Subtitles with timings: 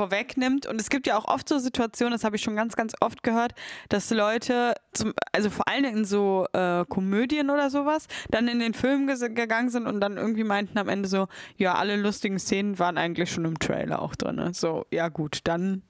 [0.00, 0.64] vorwegnimmt.
[0.66, 3.22] Und es gibt ja auch oft so Situationen, das habe ich schon ganz, ganz oft
[3.22, 3.52] gehört,
[3.90, 8.72] dass Leute, zum, also vor allem in so äh, Komödien oder sowas, dann in den
[8.72, 11.28] Film gegangen sind und dann irgendwie meinten am Ende so,
[11.58, 14.54] ja, alle lustigen Szenen waren eigentlich schon im Trailer auch drin.
[14.54, 15.82] So, ja gut, dann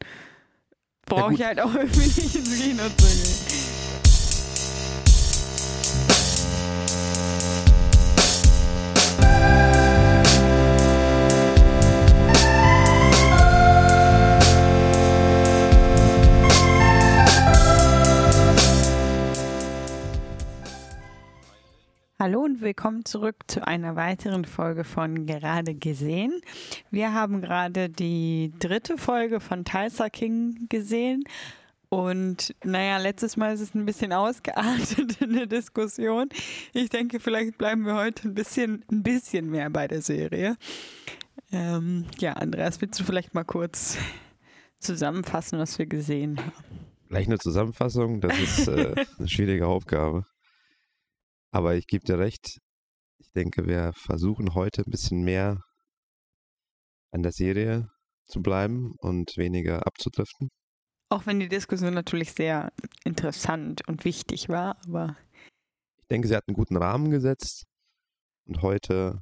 [1.07, 3.50] brauche ja, ich halt auch irgendwie nicht ins Kino zu gehen.
[22.21, 26.43] Hallo und willkommen zurück zu einer weiteren Folge von Gerade gesehen.
[26.91, 31.25] Wir haben gerade die dritte Folge von Tulsa King gesehen.
[31.89, 36.29] Und naja, letztes Mal ist es ein bisschen ausgeartet in der Diskussion.
[36.75, 40.59] Ich denke, vielleicht bleiben wir heute ein bisschen, ein bisschen mehr bei der Serie.
[41.51, 43.97] Ähm, ja, Andreas, willst du vielleicht mal kurz
[44.79, 46.53] zusammenfassen, was wir gesehen haben?
[47.09, 50.27] Gleich eine Zusammenfassung, das ist äh, eine schwierige Aufgabe.
[51.53, 52.59] Aber ich gebe dir recht.
[53.19, 55.63] Ich denke, wir versuchen heute ein bisschen mehr
[57.13, 57.89] an der Serie
[58.27, 60.49] zu bleiben und weniger abzudriften.
[61.09, 62.73] Auch wenn die Diskussion natürlich sehr
[63.05, 65.17] interessant und wichtig war, aber.
[65.99, 67.65] Ich denke, sie hat einen guten Rahmen gesetzt
[68.47, 69.21] und heute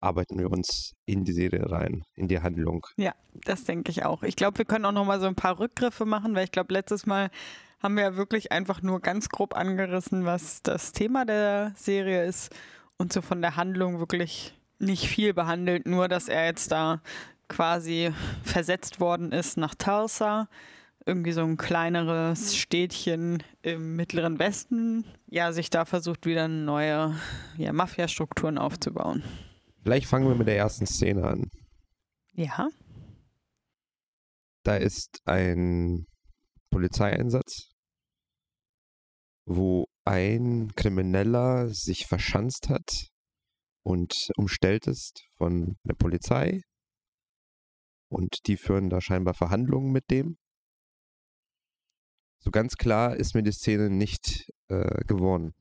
[0.00, 2.86] arbeiten wir uns in die Serie rein, in die Handlung.
[2.96, 4.22] Ja, das denke ich auch.
[4.22, 6.72] Ich glaube, wir können auch noch mal so ein paar Rückgriffe machen, weil ich glaube,
[6.72, 7.30] letztes Mal
[7.80, 12.54] haben wir ja wirklich einfach nur ganz grob angerissen, was das Thema der Serie ist
[12.98, 17.00] und so von der Handlung wirklich nicht viel behandelt, nur dass er jetzt da
[17.48, 18.12] quasi
[18.44, 20.48] versetzt worden ist nach Tulsa,
[21.06, 27.14] irgendwie so ein kleineres Städtchen im mittleren Westen, ja, sich da versucht wieder neue
[27.56, 29.24] ja, Mafia-Strukturen aufzubauen.
[29.82, 31.50] Vielleicht fangen wir mit der ersten Szene an.
[32.32, 32.68] Ja.
[34.62, 36.06] Da ist ein
[36.70, 37.69] Polizeieinsatz
[39.50, 43.08] wo ein Krimineller sich verschanzt hat
[43.82, 46.62] und umstellt ist von der Polizei.
[48.08, 50.38] Und die führen da scheinbar Verhandlungen mit dem.
[52.38, 55.52] So ganz klar ist mir die Szene nicht äh, geworden.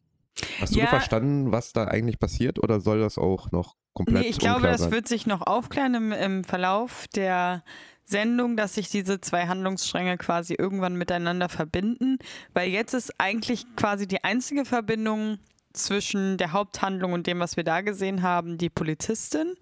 [0.61, 4.29] Hast ja, du verstanden, was da eigentlich passiert oder soll das auch noch komplett nee,
[4.29, 7.63] ich glaube, das wird sich noch aufklären im, im Verlauf der
[8.09, 12.17] Sendung, dass sich diese zwei Handlungsstränge quasi irgendwann miteinander verbinden,
[12.53, 15.37] weil jetzt ist eigentlich quasi die einzige Verbindung
[15.73, 19.53] zwischen der Haupthandlung und dem, was wir da gesehen haben, die Polizistin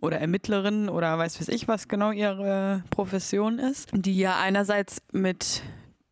[0.00, 5.62] oder Ermittlerin oder weiß weiß ich, was genau ihre Profession ist, die ja einerseits mit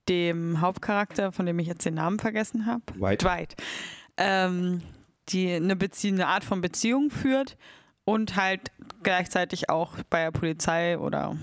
[0.08, 3.56] dem Hauptcharakter, von dem ich jetzt den Namen vergessen habe, Dwight, Dwight
[4.16, 4.82] ähm,
[5.28, 7.56] die eine, Bezie eine Art von Beziehung führt
[8.04, 8.70] und halt
[9.02, 11.36] gleichzeitig auch bei der Polizei oder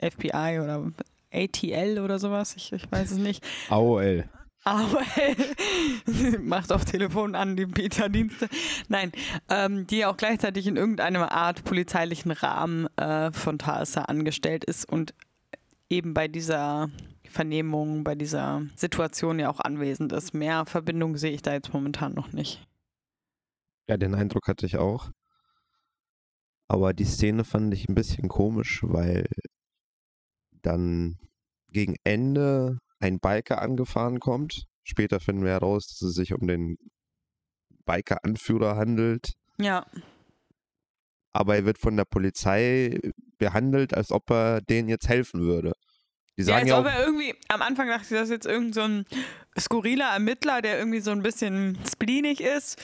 [0.00, 0.92] FBI oder
[1.32, 3.44] ATL oder sowas, ich, ich weiß es nicht.
[3.68, 4.24] AOL.
[4.64, 8.48] AOL macht auf Telefon an die Beta-Dienste.
[8.88, 9.12] Nein,
[9.48, 15.14] ähm, die auch gleichzeitig in irgendeiner Art polizeilichen Rahmen äh, von Tulsa angestellt ist und
[15.88, 16.90] eben bei dieser
[17.28, 20.34] Vernehmung, bei dieser Situation ja auch anwesend ist.
[20.34, 22.66] Mehr Verbindung sehe ich da jetzt momentan noch nicht.
[23.88, 25.10] Ja, den Eindruck hatte ich auch.
[26.68, 29.26] Aber die Szene fand ich ein bisschen komisch, weil
[30.62, 31.16] dann
[31.70, 34.64] gegen Ende ein Biker angefahren kommt.
[34.82, 36.76] Später finden wir heraus, dass es sich um den
[37.84, 39.32] Biker-Anführer handelt.
[39.58, 39.86] Ja.
[41.32, 42.98] Aber er wird von der Polizei
[43.38, 45.72] behandelt, als ob er denen jetzt helfen würde.
[46.36, 48.46] Die sagen ja, als ja ob er irgendwie, am Anfang dachte ich, das ist jetzt
[48.46, 49.04] irgend so ein
[49.58, 52.80] skurriler Ermittler, der irgendwie so ein bisschen spleenig ist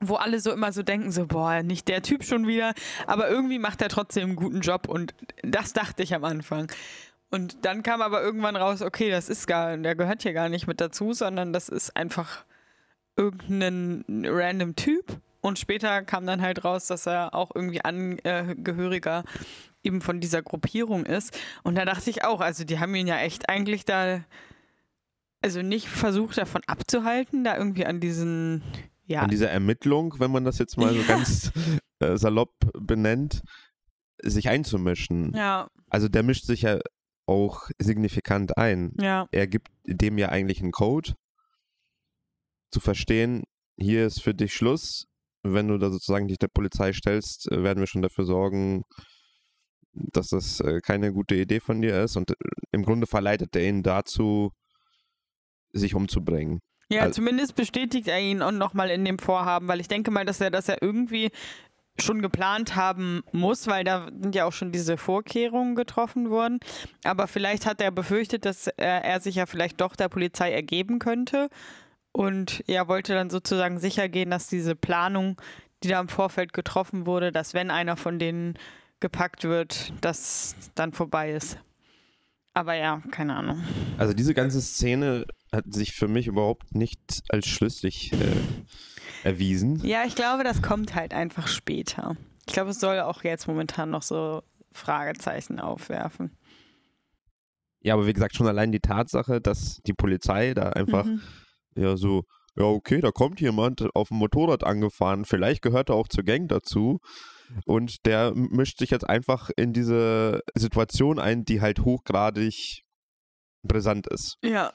[0.00, 2.72] wo alle so immer so denken, so, boah, nicht der Typ schon wieder,
[3.06, 6.72] aber irgendwie macht er trotzdem einen guten Job und das dachte ich am Anfang.
[7.30, 10.66] Und dann kam aber irgendwann raus, okay, das ist gar, der gehört hier gar nicht
[10.66, 12.44] mit dazu, sondern das ist einfach
[13.16, 15.20] irgendein random Typ.
[15.40, 19.24] Und später kam dann halt raus, dass er auch irgendwie Angehöriger
[19.82, 21.38] eben von dieser Gruppierung ist.
[21.62, 24.22] Und da dachte ich auch, also die haben ihn ja echt eigentlich da,
[25.40, 28.62] also nicht versucht davon abzuhalten, da irgendwie an diesen
[29.10, 29.22] ja.
[29.22, 31.52] an dieser Ermittlung, wenn man das jetzt mal so ganz
[31.98, 33.42] äh, salopp benennt,
[34.22, 35.32] sich einzumischen.
[35.34, 35.68] Ja.
[35.88, 36.78] Also der mischt sich ja
[37.26, 38.92] auch signifikant ein.
[39.00, 39.28] Ja.
[39.32, 41.14] Er gibt dem ja eigentlich einen Code,
[42.70, 43.44] zu verstehen,
[43.76, 45.06] hier ist für dich Schluss.
[45.42, 48.82] Wenn du da sozusagen dich der Polizei stellst, äh, werden wir schon dafür sorgen,
[49.92, 52.16] dass das äh, keine gute Idee von dir ist.
[52.16, 52.34] Und äh,
[52.72, 54.52] im Grunde verleitet er ihn dazu,
[55.72, 56.60] sich umzubringen.
[56.90, 60.24] Ja, also, zumindest bestätigt er ihn auch nochmal in dem Vorhaben, weil ich denke mal,
[60.24, 61.30] dass er, dass er irgendwie
[61.98, 66.58] schon geplant haben muss, weil da sind ja auch schon diese Vorkehrungen getroffen worden.
[67.04, 70.98] Aber vielleicht hat er befürchtet, dass er, er sich ja vielleicht doch der Polizei ergeben
[70.98, 71.48] könnte.
[72.12, 75.40] Und er wollte dann sozusagen sicher gehen, dass diese Planung,
[75.82, 78.54] die da im Vorfeld getroffen wurde, dass wenn einer von denen
[78.98, 81.58] gepackt wird, das dann vorbei ist.
[82.52, 83.62] Aber ja, keine Ahnung.
[83.96, 89.84] Also diese ganze Szene hat sich für mich überhaupt nicht als schlüssig äh, erwiesen.
[89.84, 92.16] Ja, ich glaube, das kommt halt einfach später.
[92.46, 94.42] Ich glaube, es soll auch jetzt momentan noch so
[94.72, 96.36] Fragezeichen aufwerfen.
[97.80, 101.22] Ja, aber wie gesagt, schon allein die Tatsache, dass die Polizei da einfach mhm.
[101.74, 102.24] ja so,
[102.56, 106.48] ja, okay, da kommt jemand auf dem Motorrad angefahren, vielleicht gehört er auch zur Gang
[106.48, 106.98] dazu.
[107.64, 112.84] Und der mischt sich jetzt einfach in diese Situation ein, die halt hochgradig
[113.62, 114.38] brisant ist.
[114.44, 114.72] Ja.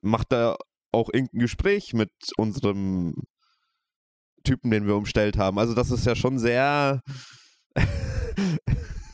[0.00, 0.56] Macht er
[0.92, 3.14] auch irgendein Gespräch mit unserem
[4.44, 5.58] Typen, den wir umstellt haben.
[5.58, 7.02] Also das ist ja schon sehr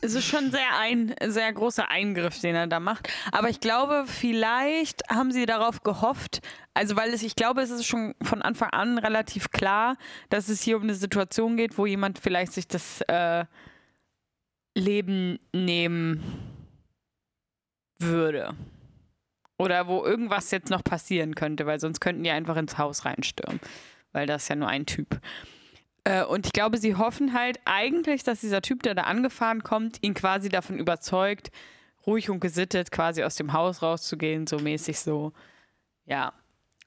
[0.05, 3.09] es ist schon sehr ein sehr großer Eingriff, den er da macht.
[3.31, 6.41] Aber ich glaube, vielleicht haben sie darauf gehofft,
[6.73, 9.97] also weil es, ich glaube, es ist schon von Anfang an relativ klar,
[10.29, 13.45] dass es hier um eine Situation geht, wo jemand vielleicht sich das äh,
[14.75, 16.23] Leben nehmen
[17.97, 18.55] würde.
[19.57, 23.61] Oder wo irgendwas jetzt noch passieren könnte, weil sonst könnten die einfach ins Haus reinstürmen.
[24.11, 25.19] Weil das ist ja nur ein Typ.
[26.03, 29.97] Äh, und ich glaube, sie hoffen halt eigentlich, dass dieser Typ, der da angefahren kommt,
[30.01, 31.51] ihn quasi davon überzeugt,
[32.05, 35.33] ruhig und gesittet quasi aus dem Haus rauszugehen, so mäßig so.
[36.05, 36.33] Ja.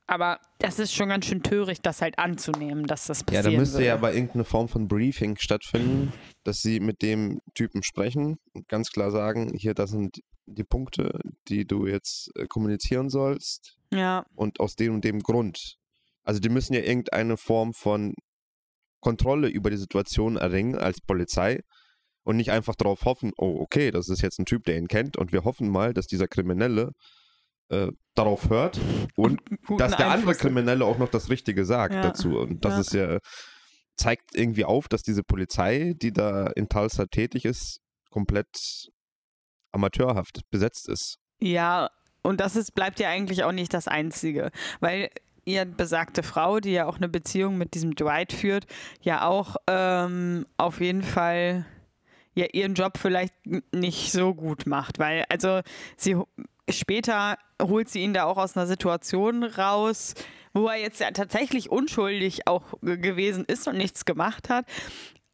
[0.07, 3.45] Aber das ist schon ganz schön töricht, das halt anzunehmen, dass das passiert.
[3.45, 3.87] Ja, da müsste würde.
[3.89, 8.91] ja aber irgendeine Form von Briefing stattfinden, dass sie mit dem Typen sprechen und ganz
[8.91, 10.23] klar sagen, hier, das sind
[10.55, 13.77] die Punkte, die du jetzt äh, kommunizieren sollst.
[13.93, 14.25] Ja.
[14.35, 15.77] Und aus dem und dem Grund.
[16.23, 18.15] Also die müssen ja irgendeine Form von
[19.01, 21.61] Kontrolle über die Situation erringen als Polizei
[22.25, 25.17] und nicht einfach darauf hoffen, oh, okay, das ist jetzt ein Typ, der ihn kennt
[25.17, 26.93] und wir hoffen mal, dass dieser Kriminelle
[27.71, 28.79] äh, darauf hört
[29.17, 29.41] und
[29.79, 32.03] dass der andere Kriminelle auch noch das Richtige sagt ja.
[32.03, 32.39] dazu.
[32.39, 32.81] Und das ja.
[32.81, 33.19] ist ja,
[33.97, 37.81] zeigt irgendwie auf, dass diese Polizei, die da in Tulsa tätig ist,
[38.11, 38.91] komplett
[39.73, 41.19] amateurhaft besetzt ist.
[41.41, 41.91] Ja,
[42.23, 44.51] und das ist, bleibt ja eigentlich auch nicht das Einzige.
[44.81, 45.11] Weil
[45.45, 48.67] ihr besagte Frau, die ja auch eine Beziehung mit diesem Dwight führt,
[49.01, 51.65] ja auch ähm, auf jeden Fall
[52.35, 53.35] ja ihren Job vielleicht
[53.73, 55.61] nicht so gut macht, weil also
[55.97, 56.17] sie
[56.69, 60.15] später holt sie ihn da auch aus einer Situation raus,
[60.53, 64.67] wo er jetzt ja tatsächlich unschuldig auch gewesen ist und nichts gemacht hat.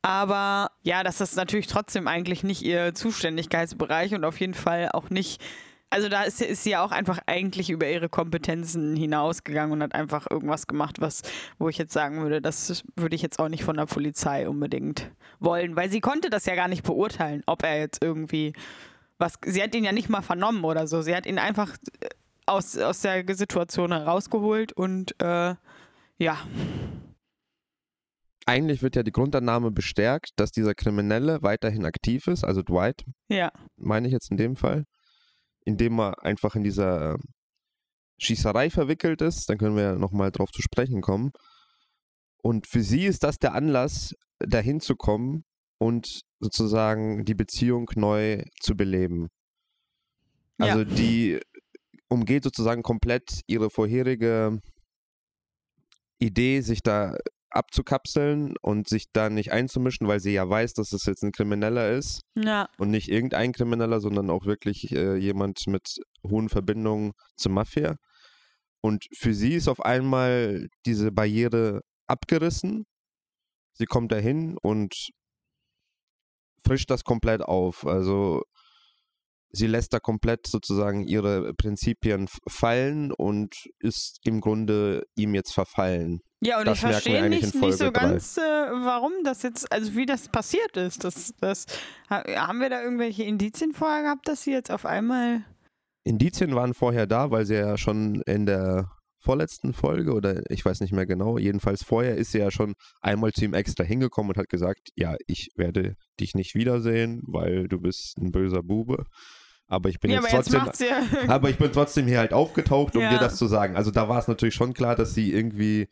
[0.05, 5.09] Aber ja, das ist natürlich trotzdem eigentlich nicht ihr Zuständigkeitsbereich und auf jeden Fall auch
[5.09, 5.43] nicht
[5.89, 10.29] also da ist, ist, sie auch einfach eigentlich über ihre Kompetenzen hinausgegangen und hat einfach
[10.29, 11.23] irgendwas gemacht, was,
[11.59, 15.09] wo ich jetzt sagen würde, das würde ich jetzt auch nicht von der Polizei unbedingt
[15.39, 18.55] wollen, weil sie konnte das ja gar nicht beurteilen, ob er jetzt irgendwie
[19.19, 21.71] was, sie hat ihn ja nicht mal vernommen oder so, sie hat ihn einfach
[22.01, 22.09] äh,
[22.45, 25.55] aus, aus der Situation herausgeholt und äh,
[26.19, 26.39] ja.
[28.47, 33.05] Eigentlich wird ja die Grundannahme bestärkt, dass dieser Kriminelle weiterhin aktiv ist, also Dwight.
[33.29, 33.51] Ja.
[33.77, 34.85] Meine ich jetzt in dem Fall
[35.65, 37.17] indem er einfach in dieser
[38.19, 39.49] Schießerei verwickelt ist.
[39.49, 41.33] Dann können wir ja nochmal drauf zu sprechen kommen.
[42.43, 45.45] Und für sie ist das der Anlass, dahin zu kommen
[45.79, 49.29] und sozusagen die Beziehung neu zu beleben.
[50.59, 50.85] Also ja.
[50.85, 51.41] die
[52.09, 54.61] umgeht sozusagen komplett ihre vorherige
[56.19, 57.17] Idee, sich da
[57.55, 61.93] abzukapseln und sich da nicht einzumischen, weil sie ja weiß, dass es jetzt ein Krimineller
[61.93, 62.23] ist.
[62.35, 62.69] Ja.
[62.79, 67.97] Und nicht irgendein Krimineller, sondern auch wirklich äh, jemand mit hohen Verbindungen zur Mafia.
[68.81, 72.85] Und für sie ist auf einmal diese Barriere abgerissen.
[73.73, 75.11] Sie kommt dahin und
[76.65, 77.87] frischt das komplett auf.
[77.87, 78.43] Also
[79.55, 86.21] sie lässt da komplett sozusagen ihre Prinzipien fallen und ist im Grunde ihm jetzt verfallen.
[86.41, 90.05] Ja, und das ich verstehe nicht, nicht so ganz, äh, warum das jetzt, also wie
[90.05, 91.05] das passiert ist.
[91.05, 91.67] Das, das,
[92.11, 95.45] haben wir da irgendwelche Indizien vorher gehabt, dass sie jetzt auf einmal.
[96.05, 98.91] Indizien waren vorher da, weil sie ja schon in der
[99.25, 103.33] vorletzten Folge oder ich weiß nicht mehr genau, jedenfalls vorher ist sie ja schon einmal
[103.33, 107.81] zu ihm extra hingekommen und hat gesagt, ja, ich werde dich nicht wiedersehen, weil du
[107.81, 109.07] bist ein böser Bube.
[109.67, 111.03] Aber ich bin ja, jetzt trotzdem, jetzt ja.
[111.29, 113.11] aber ich bin trotzdem hier halt aufgetaucht, um ja.
[113.11, 113.77] dir das zu sagen.
[113.77, 115.89] Also da war es natürlich schon klar, dass sie irgendwie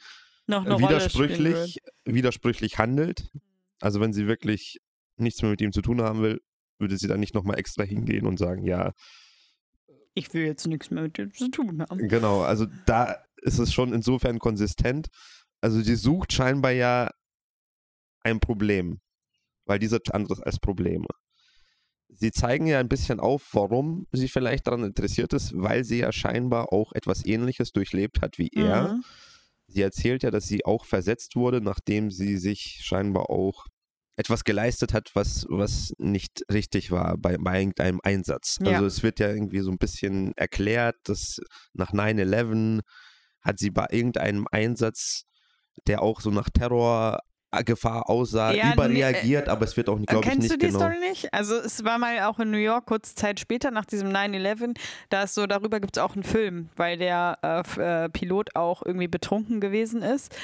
[0.47, 3.31] noch eine widersprüchlich, widersprüchlich handelt.
[3.81, 4.79] Also wenn sie wirklich
[5.17, 6.41] nichts mehr mit ihm zu tun haben will,
[6.79, 8.93] würde sie dann nicht nochmal extra hingehen und sagen, ja.
[10.15, 12.09] Ich will jetzt nichts mehr mit dir zu tun haben.
[12.09, 15.09] Genau, also da ist es schon insofern konsistent.
[15.61, 17.11] Also sie sucht scheinbar ja
[18.23, 19.01] ein Problem,
[19.65, 21.07] weil diese anderes als Probleme.
[22.15, 26.13] Sie zeigen ja ein bisschen auf, warum sie vielleicht daran interessiert ist, weil sie ja
[26.13, 28.95] scheinbar auch etwas Ähnliches durchlebt hat wie er.
[28.95, 29.05] Mhm.
[29.67, 33.67] Sie erzählt ja, dass sie auch versetzt wurde, nachdem sie sich scheinbar auch
[34.17, 38.59] etwas geleistet hat, was, was nicht richtig war bei, bei irgendeinem Einsatz.
[38.61, 38.73] Ja.
[38.73, 41.41] Also es wird ja irgendwie so ein bisschen erklärt, dass
[41.73, 42.81] nach 9-11
[43.41, 45.25] hat sie bei irgendeinem Einsatz,
[45.87, 46.51] der auch so nach
[47.53, 50.59] Terrorgefahr aussah, Ja, überreagiert, nee, äh, aber es wird auch, glaube ich, Kennst nicht du
[50.59, 50.79] die genau.
[50.79, 51.33] Story nicht?
[51.33, 54.77] Also es war mal auch in New York, kurze Zeit später, nach diesem 9-11,
[55.11, 58.83] da ist so, darüber gibt es auch einen Film, weil der äh, äh, Pilot auch
[58.85, 60.35] irgendwie betrunken gewesen ist.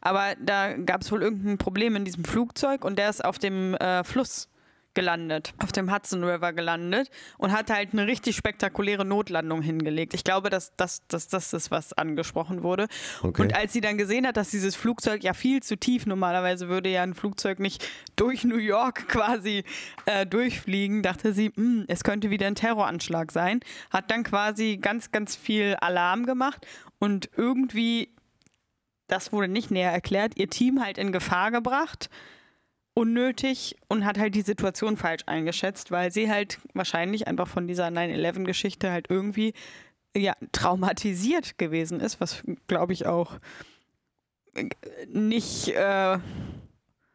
[0.00, 3.74] Aber da gab es wohl irgendein Problem in diesem Flugzeug und der ist auf dem
[3.74, 4.48] äh, Fluss
[4.96, 10.14] gelandet, auf dem Hudson River gelandet und hat halt eine richtig spektakuläre Notlandung hingelegt.
[10.14, 12.88] Ich glaube, dass das dass, das ist, was angesprochen wurde.
[13.22, 13.42] Okay.
[13.42, 16.88] Und als sie dann gesehen hat, dass dieses Flugzeug ja viel zu tief, normalerweise würde
[16.88, 19.62] ja ein Flugzeug nicht durch New York quasi
[20.06, 23.60] äh, durchfliegen, dachte sie, "Hm, es könnte wieder ein Terroranschlag sein.
[23.90, 26.66] Hat dann quasi ganz, ganz viel Alarm gemacht
[26.98, 28.14] und irgendwie,
[29.06, 32.08] das wurde nicht näher erklärt, ihr Team halt in Gefahr gebracht.
[32.98, 37.88] Unnötig und hat halt die Situation falsch eingeschätzt, weil sie halt wahrscheinlich einfach von dieser
[37.88, 39.52] 9-11-Geschichte halt irgendwie
[40.16, 43.38] ja, traumatisiert gewesen ist, was glaube ich auch
[44.54, 44.68] äh,
[45.08, 46.18] nicht äh,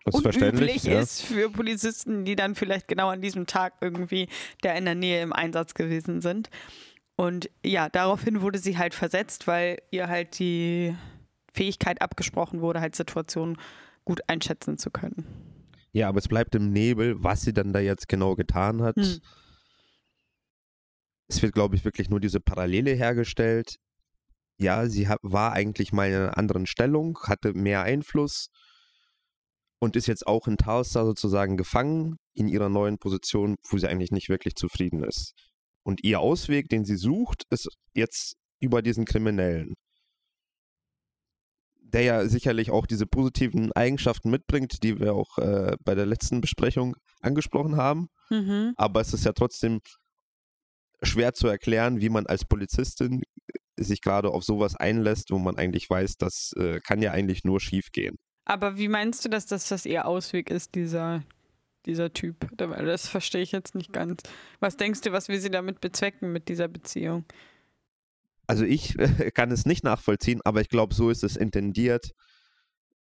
[0.05, 1.00] unüblich Ja.
[1.00, 4.27] ist für Polizisten, die dann vielleicht genau an diesem Tag irgendwie
[4.61, 6.51] da in der Nähe im Einsatz gewesen sind.
[7.15, 10.95] Und ja, daraufhin wurde sie halt versetzt, weil ihr halt die
[11.53, 13.57] Fähigkeit abgesprochen wurde, halt Situationen
[14.05, 15.50] gut einschätzen zu können.
[15.93, 18.95] Ja, aber es bleibt im Nebel, was sie dann da jetzt genau getan hat.
[18.95, 19.19] Hm.
[21.27, 23.75] Es wird, glaube ich, wirklich nur diese Parallele hergestellt.
[24.57, 28.48] Ja, sie hat, war eigentlich mal in einer anderen Stellung, hatte mehr Einfluss
[29.79, 34.12] und ist jetzt auch in Tulsa sozusagen gefangen in ihrer neuen Position, wo sie eigentlich
[34.12, 35.33] nicht wirklich zufrieden ist.
[35.83, 39.74] Und ihr Ausweg, den sie sucht, ist jetzt über diesen Kriminellen,
[41.93, 46.41] der ja sicherlich auch diese positiven Eigenschaften mitbringt, die wir auch äh, bei der letzten
[46.41, 48.74] Besprechung angesprochen haben Mhm.
[48.77, 49.81] aber es ist ja trotzdem
[51.03, 53.24] schwer zu erklären, wie man als Polizistin
[53.77, 57.60] sich gerade auf sowas einlässt, wo man eigentlich weiß, das äh, kann ja eigentlich nur
[57.60, 58.15] schief gehen.
[58.45, 61.24] Aber wie meinst du, dass das, das ihr Ausweg ist, dieser,
[61.86, 62.48] dieser Typ?
[62.55, 64.21] Da- Das verstehe ich jetzt nicht ganz.
[64.60, 67.25] Was denkst du, was will sie damit bezwecken mit dieser Beziehung?
[68.51, 72.12] Also ich äh, kann es nicht nachvollziehen, aber ich glaube, so ist es intendiert,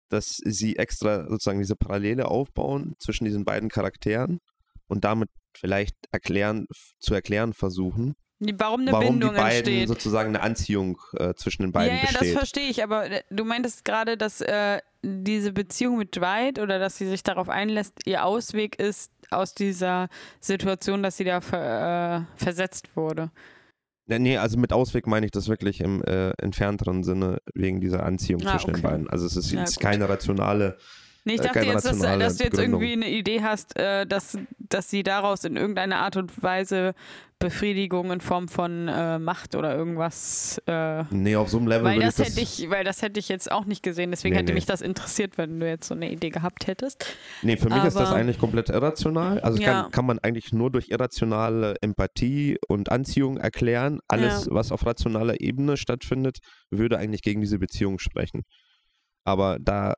[0.09, 4.39] dass sie extra sozusagen diese Parallele aufbauen zwischen diesen beiden Charakteren
[4.87, 6.67] und damit vielleicht erklären,
[6.99, 9.87] zu erklären versuchen, Die- Warum eine warum die Bindung beiden entsteht?
[9.87, 12.37] sozusagen eine Anziehung äh, zwischen den beiden ja, ja, das besteht.
[12.37, 16.97] verstehe ich, aber äh, du meintest gerade, dass äh, diese Beziehung mit Dwight oder dass
[16.97, 20.07] sie sich darauf einlässt, ihr Ausweg ist aus dieser
[20.39, 23.31] Situation, dass sie da ver, äh, versetzt wurde.
[24.09, 28.03] Ja, nee, also mit Ausweg meine ich das wirklich im äh, entfernteren Sinne wegen dieser
[28.03, 28.87] Anziehung Ah, zwischen den okay.
[28.87, 29.09] beiden.
[29.09, 30.77] Also es ist Ja, keine rationale.
[31.27, 34.07] Nee, ich Äh, dachte jetzt, dass, rationale dass du jetzt irgendwie eine Idee hast, äh,
[34.07, 36.93] dass, dass sie daraus in irgendeiner Art und Weise
[37.39, 40.59] Befriedigung in Form von äh, Macht oder irgendwas.
[40.65, 42.29] Äh, Nee, auf so einem Level weil würde das das.
[42.29, 44.09] hätte ich, weil das hätte ich jetzt auch nicht gesehen.
[44.09, 44.55] Deswegen Nee, hätte nee.
[44.55, 47.05] mich das interessiert, wenn du jetzt so eine Idee gehabt hättest.
[47.43, 49.39] nee, für mich ist das aber- eigentlich komplett irrational.
[49.41, 49.83] Also Ja.
[49.83, 53.99] kann, kann man eigentlich nur durch irrationale Empathie und Anziehung erklären.
[54.07, 56.37] Alles, was auf rationaler Ebene stattfindet,
[56.71, 58.43] würde eigentlich gegen diese Beziehung sprechen.
[59.25, 59.93] Aber da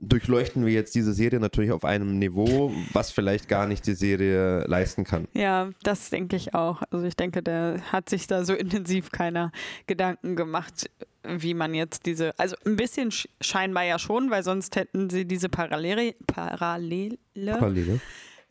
[0.00, 4.64] durchleuchten wir jetzt diese Serie natürlich auf einem Niveau, was vielleicht gar nicht die Serie
[4.66, 5.26] leisten kann.
[5.34, 6.82] Ja, das denke ich auch.
[6.90, 9.52] Also ich denke, der hat sich da so intensiv keiner
[9.86, 10.90] Gedanken gemacht,
[11.24, 15.24] wie man jetzt diese, also ein bisschen sch- scheinbar ja schon, weil sonst hätten sie
[15.26, 18.00] diese Parallele, Parallele Parallele.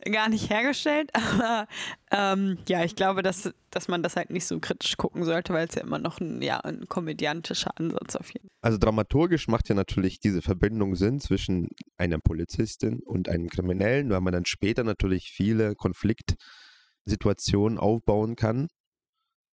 [0.04, 1.10] Gar nicht hergestellt.
[1.14, 1.66] Aber
[2.10, 5.68] ähm, ja, ich glaube, dass, dass man das halt nicht so kritisch gucken sollte, weil
[5.68, 8.56] es ja immer noch ein, ja, ein komödiantischer Ansatz auf jeden Fall.
[8.62, 14.20] Also dramaturgisch macht ja natürlich diese Verbindung Sinn zwischen einer Polizistin und einem Kriminellen, weil
[14.20, 18.68] man dann später natürlich viele Konfliktsituationen aufbauen kann.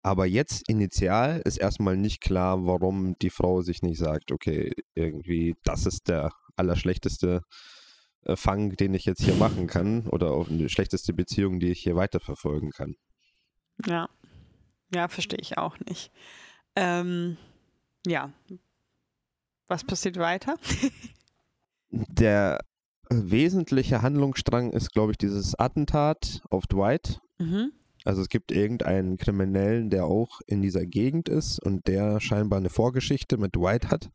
[0.02, 5.56] Aber jetzt initial ist erstmal nicht klar, warum die Frau sich nicht sagt, okay, irgendwie,
[5.64, 7.42] das ist der allerschlechteste
[8.34, 11.94] Fang, den ich jetzt hier machen kann oder auch die schlechteste Beziehung, die ich hier
[11.94, 12.96] weiterverfolgen kann.
[13.86, 14.08] Ja,
[14.94, 16.10] ja, verstehe ich auch nicht.
[16.74, 17.36] Ähm,
[18.06, 18.32] ja.
[19.66, 20.56] Was passiert weiter?
[21.90, 22.60] Der
[23.08, 27.20] äh, wesentliche Handlungsstrang ist, glaube ich, dieses Attentat auf Dwight.
[27.38, 27.72] Mhm.
[28.04, 32.70] Also es gibt irgendeinen Kriminellen, der auch in dieser Gegend ist und der scheinbar eine
[32.70, 34.10] Vorgeschichte mit Dwight hat.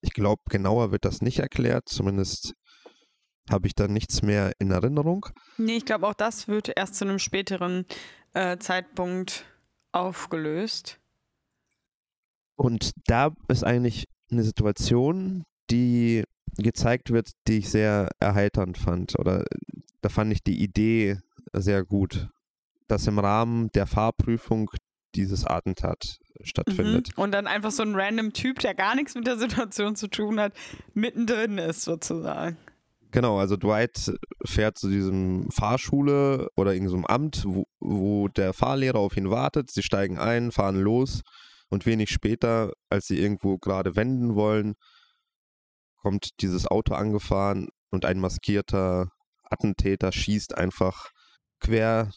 [0.00, 1.88] Ich glaube, genauer wird das nicht erklärt.
[1.88, 2.54] Zumindest
[3.50, 5.26] habe ich da nichts mehr in Erinnerung.
[5.56, 7.86] Nee, ich glaube, auch das wird erst zu einem späteren
[8.34, 9.44] äh, Zeitpunkt
[9.92, 10.98] aufgelöst.
[12.56, 16.24] Und da ist eigentlich eine Situation, die
[16.56, 19.18] gezeigt wird, die ich sehr erheiternd fand.
[19.18, 19.44] Oder
[20.00, 21.18] da fand ich die Idee
[21.52, 22.28] sehr gut,
[22.88, 24.70] dass im Rahmen der Fahrprüfung
[25.14, 27.10] dieses Attentat stattfindet.
[27.16, 27.22] Mhm.
[27.22, 30.38] Und dann einfach so ein random Typ, der gar nichts mit der Situation zu tun
[30.40, 30.52] hat,
[30.94, 32.56] mittendrin ist sozusagen.
[33.10, 34.12] Genau, also Dwight
[34.44, 39.70] fährt zu diesem Fahrschule oder irgendeinem so Amt, wo, wo der Fahrlehrer auf ihn wartet.
[39.70, 41.22] Sie steigen ein, fahren los
[41.70, 44.74] und wenig später, als sie irgendwo gerade wenden wollen,
[45.96, 49.10] kommt dieses Auto angefahren und ein maskierter
[49.44, 51.10] Attentäter schießt einfach
[51.60, 52.10] quer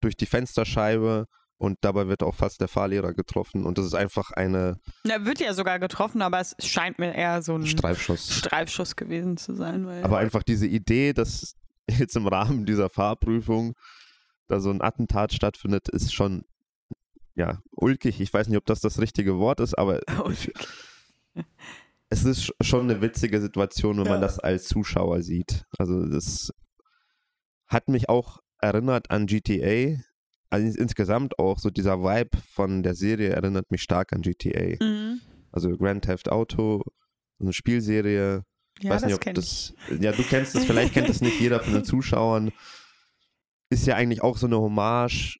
[0.00, 1.26] durch die Fensterscheibe
[1.58, 4.80] und dabei wird auch fast der Fahrlehrer getroffen und das ist einfach eine.
[5.04, 9.36] Er wird ja sogar getroffen, aber es scheint mir eher so ein Streifschuss, Streifschuss gewesen
[9.36, 9.86] zu sein.
[9.86, 11.54] aber einfach diese Idee, dass
[11.88, 13.74] jetzt im Rahmen dieser Fahrprüfung
[14.46, 16.44] da so ein Attentat stattfindet, ist schon
[17.34, 18.20] ja ulkig.
[18.20, 20.00] Ich weiß nicht, ob das das richtige Wort ist, aber
[22.10, 24.12] es ist schon eine witzige Situation, wenn ja.
[24.12, 25.64] man das als Zuschauer sieht.
[25.78, 26.52] Also das
[27.66, 30.00] hat mich auch erinnert an GTA,
[30.50, 34.82] also insgesamt auch so dieser Vibe von der Serie erinnert mich stark an GTA.
[34.82, 35.20] Mhm.
[35.52, 36.82] Also Grand Theft Auto,
[37.40, 38.44] eine Spielserie.
[38.80, 39.74] Ja, weiß nicht, ob das.
[39.88, 40.00] Ich.
[40.02, 42.52] Ja, du kennst das, vielleicht kennt das nicht jeder von den Zuschauern.
[43.70, 45.38] Ist ja eigentlich auch so eine Hommage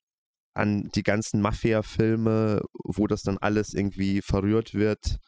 [0.54, 5.18] an die ganzen Mafia-Filme, wo das dann alles irgendwie verrührt wird.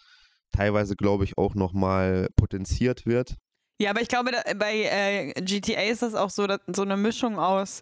[0.51, 3.37] Teilweise, glaube ich, auch nochmal potenziert wird.
[3.81, 7.81] Ja, aber ich glaube, bei äh, GTA ist das auch so, so eine Mischung aus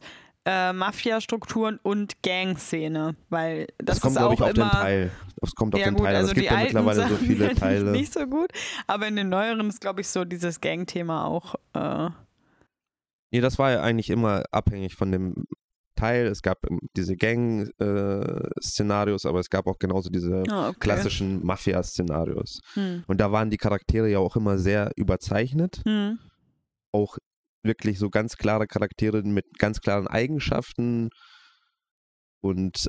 [0.48, 5.10] äh, Mafia-Strukturen und Gang-Szene, weil das, das kommt, glaube ich, auf immer, den Teil.
[5.36, 6.16] Das kommt auf ja, den gut, Teil.
[6.16, 7.90] Also es gibt ja mittlerweile so viele Teile.
[7.90, 8.50] Nicht so gut,
[8.86, 11.54] aber in den neueren ist, glaube ich, so dieses Gang-Thema auch.
[11.74, 12.08] Äh
[13.30, 15.34] nee, das war ja eigentlich immer abhängig von dem
[15.96, 16.28] Teil.
[16.28, 20.78] Es gab diese Gang-Szenarios, äh, aber es gab auch genauso diese oh, okay.
[20.80, 22.62] klassischen Mafia-Szenarios.
[22.72, 23.04] Hm.
[23.06, 25.82] Und da waren die Charaktere ja auch immer sehr überzeichnet.
[25.84, 26.18] Hm.
[26.90, 27.18] Auch
[27.62, 31.11] wirklich so ganz klare Charaktere mit ganz klaren Eigenschaften
[32.40, 32.88] und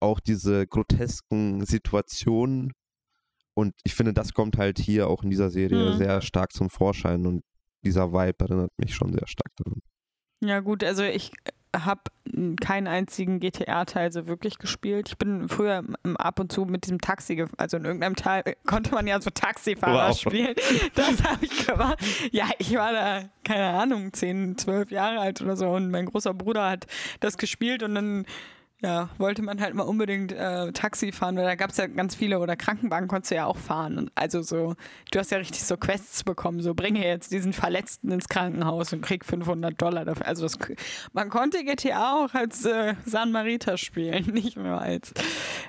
[0.00, 2.72] auch diese grotesken Situationen.
[3.54, 5.98] Und ich finde, das kommt halt hier auch in dieser Serie mhm.
[5.98, 7.42] sehr stark zum Vorschein und
[7.84, 9.80] dieser Vibe erinnert mich schon sehr stark daran.
[10.40, 11.30] Ja, gut, also ich
[11.74, 12.02] habe
[12.60, 15.08] keinen einzigen GTA-Teil so wirklich gespielt.
[15.08, 15.82] Ich bin früher
[16.18, 20.08] ab und zu mit diesem Taxi, also in irgendeinem Teil konnte man ja so Taxifahrer
[20.08, 20.18] wow.
[20.18, 20.54] spielen.
[20.94, 21.98] Das habe ich gemacht.
[22.30, 26.34] Ja, ich war da, keine Ahnung, 10, 12 Jahre alt oder so und mein großer
[26.34, 26.86] Bruder hat
[27.20, 28.26] das gespielt und dann
[28.82, 32.16] ja, wollte man halt mal unbedingt äh, Taxi fahren, weil da gab es ja ganz
[32.16, 33.96] viele oder Krankenwagen konntest du ja auch fahren.
[33.96, 34.74] Und also so,
[35.12, 39.02] du hast ja richtig so Quests bekommen, so bringe jetzt diesen Verletzten ins Krankenhaus und
[39.02, 40.26] krieg 500 Dollar dafür.
[40.26, 40.58] Also das,
[41.12, 45.14] man konnte GTA auch als äh, San Marita spielen, nicht mehr als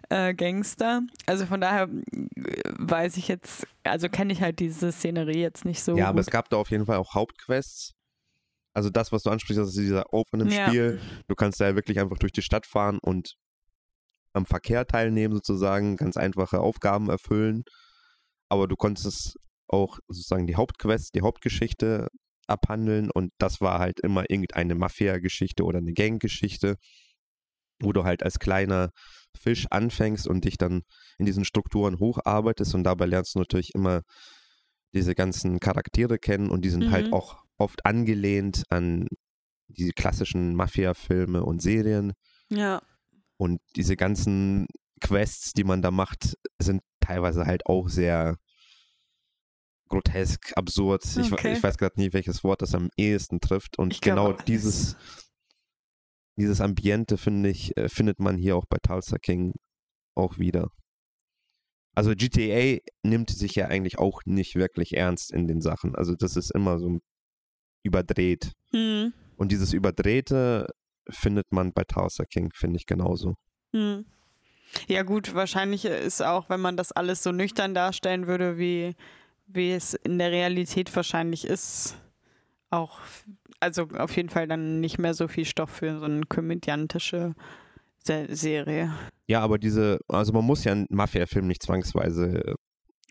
[0.10, 1.02] äh, Gangster.
[1.28, 5.84] Also von daher äh, weiß ich jetzt, also kenne ich halt diese Szenerie jetzt nicht
[5.84, 5.92] so.
[5.92, 6.10] Ja, gut.
[6.10, 7.94] aber es gab da auf jeden Fall auch Hauptquests
[8.74, 10.68] also das, was du ansprichst, das ist dieser Open im ja.
[10.68, 11.00] Spiel.
[11.28, 13.36] Du kannst da ja wirklich einfach durch die Stadt fahren und
[14.34, 17.64] am Verkehr teilnehmen sozusagen, ganz einfache Aufgaben erfüllen.
[18.50, 22.08] Aber du konntest auch sozusagen die Hauptquest, die Hauptgeschichte
[22.48, 26.76] abhandeln und das war halt immer irgendeine Mafia-Geschichte oder eine Gang-Geschichte,
[27.82, 28.90] wo du halt als kleiner
[29.38, 30.82] Fisch anfängst und dich dann
[31.18, 34.02] in diesen Strukturen hocharbeitest und dabei lernst du natürlich immer
[34.94, 37.12] diese ganzen Charaktere kennen und die sind halt mhm.
[37.12, 39.08] halt auch oft angelehnt an
[39.68, 42.14] diese klassischen Mafia-Filme und Serien.
[42.50, 42.82] Ja.
[43.38, 44.68] Und diese ganzen
[45.02, 48.38] Quests, die man da macht, sind teilweise halt auch sehr
[49.90, 51.04] grotesk, absurd.
[51.06, 51.22] Okay.
[51.22, 53.78] Ich, ich, weiß gerade nie, welches Wort das am ehesten trifft.
[53.78, 54.96] Und genau dieses,
[56.38, 59.54] dieses Ambiente, finde ich, äh, findet man hier auch bei Tulsa King
[60.16, 60.70] auch wieder.
[61.96, 65.96] Also GTA nimmt sich ja eigentlich auch nicht wirklich ernst in den Sachen.
[65.96, 67.00] Also das ist immer so
[67.84, 68.52] überdreht.
[68.72, 69.14] Mhm.
[69.38, 70.68] Und dieses Überdrehte
[71.10, 73.36] findet man bei Towser King, finde ich genauso.
[73.74, 74.06] Mhm.
[74.88, 78.96] Ja, gut, wahrscheinlich ist auch, wenn man das alles so nüchtern darstellen würde, wie,
[79.46, 81.98] wie es in der Realität wahrscheinlich ist,
[82.70, 83.00] auch,
[83.60, 87.36] also auf jeden Fall dann nicht mehr so viel Stoff für so eine komödiantische
[88.00, 88.94] Serie.
[89.28, 92.56] Ja, aber diese, also man muss ja einen Mafia-Film nicht zwangsweise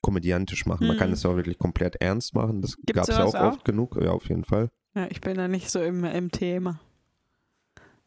[0.03, 0.87] komödiantisch machen.
[0.87, 1.15] Man kann mhm.
[1.15, 2.61] es ja auch wirklich komplett ernst machen.
[2.61, 3.97] Das gab es ja auch, auch oft genug.
[4.01, 4.69] Ja, auf jeden Fall.
[4.95, 6.81] Ja, ich bin da nicht so im, im Thema.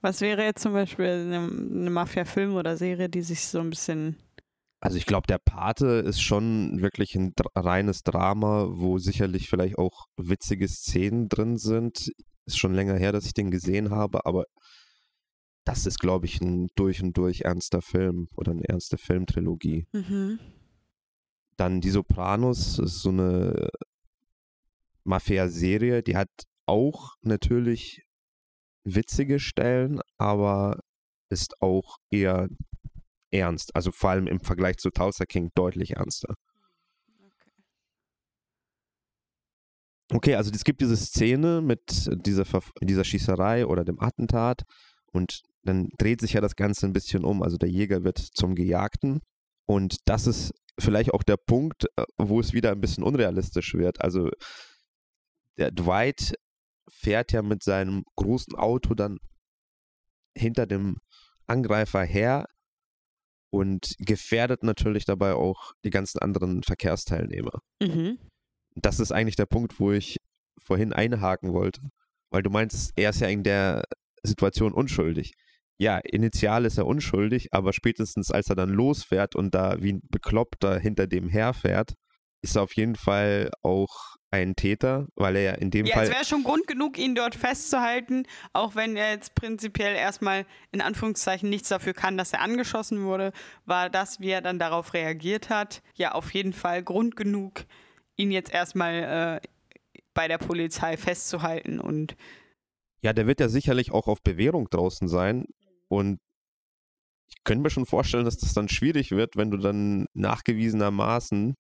[0.02, 4.18] Was wäre jetzt zum Beispiel eine, eine Mafia-Film oder Serie, die sich so ein bisschen.
[4.80, 10.06] Also ich glaube, der Pate ist schon wirklich ein reines Drama, wo sicherlich vielleicht auch
[10.18, 12.12] witzige Szenen drin sind.
[12.46, 14.46] Ist schon länger her, dass ich den gesehen habe, aber
[15.64, 19.88] das ist, glaube ich, ein durch und durch ernster Film oder eine ernste Filmtrilogie.
[19.92, 20.40] Mhm.
[21.58, 23.70] Dann Die Sopranos ist so eine
[25.04, 26.30] Mafia-Serie, die hat
[26.66, 28.02] auch natürlich
[28.84, 30.80] witzige Stellen, aber
[31.30, 32.48] ist auch eher
[33.32, 33.76] ernst.
[33.76, 36.36] Also vor allem im Vergleich zu Tulsa King deutlich ernster.
[40.12, 42.46] Okay, also es gibt diese Szene mit dieser,
[42.82, 44.62] dieser Schießerei oder dem Attentat
[45.12, 47.42] und dann dreht sich ja das Ganze ein bisschen um.
[47.42, 49.22] Also der Jäger wird zum Gejagten
[49.66, 54.02] und das ist vielleicht auch der Punkt, äh, wo es wieder ein bisschen unrealistisch wird.
[54.02, 54.30] Also
[55.58, 56.36] der Dwight
[56.90, 59.18] fährt ja mit seinem großen Auto dann
[60.38, 60.98] hinter dem
[61.48, 62.48] Angreifer her
[63.50, 67.62] und gefährdet natürlich dabei auch die ganzen anderen Verkehrsteilnehmer.
[67.82, 68.20] Mhm.
[68.76, 70.18] Das ist eigentlich der Punkt, wo ich
[70.62, 71.82] vorhin einhaken wollte,
[72.32, 73.84] weil du meinst, er ist ja in der
[74.24, 75.34] Situation unschuldig.
[75.78, 80.02] Ja, initial ist er unschuldig, aber spätestens als er dann losfährt und da wie ein
[80.10, 81.96] Bekloppter hinter dem herfährt,
[82.42, 86.06] ist er auf jeden Fall auch ein Täter, weil er ja in dem ja, Fall.
[86.06, 90.82] Es wäre schon Grund genug, ihn dort festzuhalten, auch wenn er jetzt prinzipiell erstmal in
[90.82, 93.32] Anführungszeichen nichts dafür kann, dass er angeschossen wurde,
[93.66, 97.66] war das, wie er dann darauf reagiert hat, ja auf jeden Fall Grund genug,
[98.16, 102.16] ihn jetzt erstmal äh, bei der Polizei festzuhalten und.
[103.02, 105.46] Ja, der wird ja sicherlich auch auf Bewährung draußen sein
[105.88, 106.20] und
[107.28, 111.56] ich könnte mir schon vorstellen, dass das dann schwierig wird, wenn du dann nachgewiesenermaßen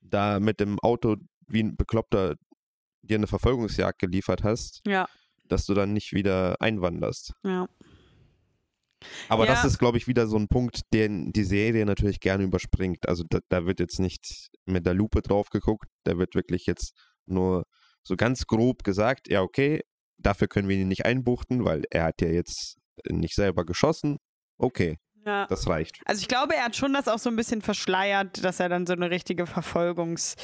[0.00, 2.36] da mit dem Auto wie ein Bekloppter
[3.02, 5.06] dir eine Verfolgungsjagd geliefert hast, ja.
[5.48, 7.32] dass du dann nicht wieder einwanderst.
[7.44, 7.66] Ja.
[9.28, 9.52] Aber ja.
[9.52, 13.08] das ist, glaube ich, wieder so ein Punkt, den die Serie natürlich gerne überspringt.
[13.08, 16.92] Also da, da, wird jetzt nicht mit der Lupe drauf geguckt, da wird wirklich jetzt
[17.26, 17.64] nur
[18.02, 19.80] so ganz grob gesagt, ja, okay,
[20.18, 22.76] dafür können wir ihn nicht einbuchten, weil er hat ja jetzt
[23.08, 24.18] nicht selber geschossen.
[24.58, 25.46] Okay, ja.
[25.46, 26.00] das reicht.
[26.04, 28.86] Also ich glaube, er hat schon das auch so ein bisschen verschleiert, dass er dann
[28.86, 30.36] so eine richtige Verfolgungs-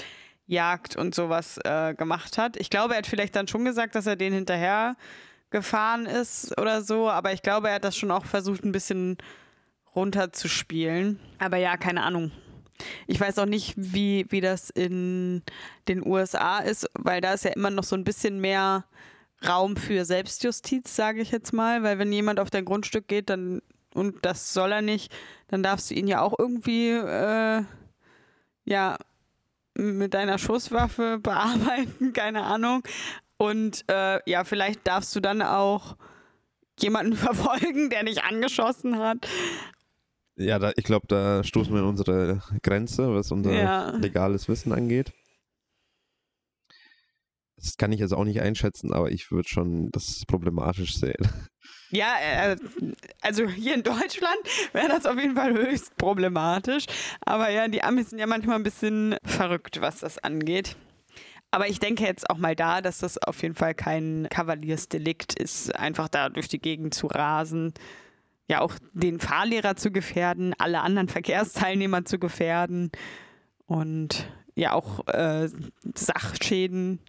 [0.47, 2.57] Jagd und sowas äh, gemacht hat.
[2.57, 4.97] Ich glaube, er hat vielleicht dann schon gesagt, dass er den hinterher
[5.51, 9.17] gefahren ist oder so, aber ich glaube, er hat das schon auch versucht, ein bisschen
[9.95, 11.19] runterzuspielen.
[11.39, 12.31] Aber ja, keine Ahnung.
[13.07, 15.43] Ich weiß auch nicht, wie, wie das in
[15.89, 18.85] den USA ist, weil da ist ja immer noch so ein bisschen mehr
[19.47, 23.61] Raum für Selbstjustiz, sage ich jetzt mal, weil wenn jemand auf dein Grundstück geht, dann
[23.95, 25.13] und das soll er nicht,
[25.49, 27.63] dann darfst du ihn ja auch irgendwie äh,
[28.65, 28.99] ja
[29.75, 32.83] mit deiner Schusswaffe bearbeiten, keine Ahnung.
[33.39, 35.97] Und äh, ja, vielleicht darfst du dann auch
[36.79, 39.27] jemanden verfolgen, der dich angeschossen hat.
[40.37, 43.91] Ja, da, ich glaube, da stoßen wir in unsere Grenze, was unser ja.
[43.97, 45.13] legales Wissen angeht.
[47.57, 51.29] Das kann ich jetzt auch nicht einschätzen, aber ich würde schon das problematisch sehen.
[51.91, 52.57] Ja, äh,
[53.21, 54.39] also hier in Deutschland
[54.73, 56.87] wäre das auf jeden Fall höchst problematisch.
[57.21, 60.77] Aber ja, die Amis sind ja manchmal ein bisschen verrückt, was das angeht.
[61.51, 65.75] Aber ich denke jetzt auch mal da, dass das auf jeden Fall kein Kavaliersdelikt ist,
[65.77, 67.73] einfach da durch die Gegend zu rasen.
[68.49, 72.91] Ja, auch den Fahrlehrer zu gefährden, alle anderen Verkehrsteilnehmer zu gefährden
[73.67, 75.49] und ja auch äh,
[75.95, 77.01] Sachschäden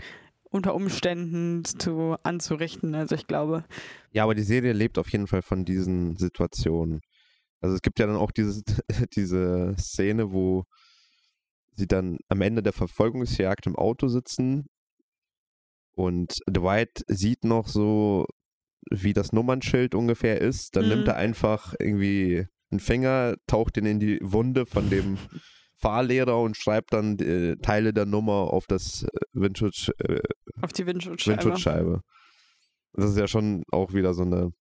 [0.49, 2.95] unter Umständen zu anzurichten.
[2.95, 3.63] Also ich glaube.
[4.11, 7.01] Ja, aber die Serie lebt auf jeden Fall von diesen Situationen.
[7.61, 8.61] Also es gibt ja dann auch diese,
[9.15, 10.63] diese Szene, wo
[11.73, 14.65] sie dann am Ende der Verfolgungsjagd im Auto sitzen
[15.97, 18.27] und Dwight sieht noch so,
[18.91, 20.75] wie das Nummernschild ungefähr ist.
[20.75, 20.89] Dann mhm.
[20.89, 25.17] nimmt er einfach irgendwie einen Finger, taucht ihn in die Wunde von dem
[25.77, 30.19] Fahrlehrer und schreibt dann äh, Teile der Nummer auf das äh, Windschutz, äh,
[30.61, 31.45] auf die Windschutzscheibe.
[31.45, 32.01] Windschutzscheibe.
[32.93, 34.51] Das ist ja schon auch wieder so eine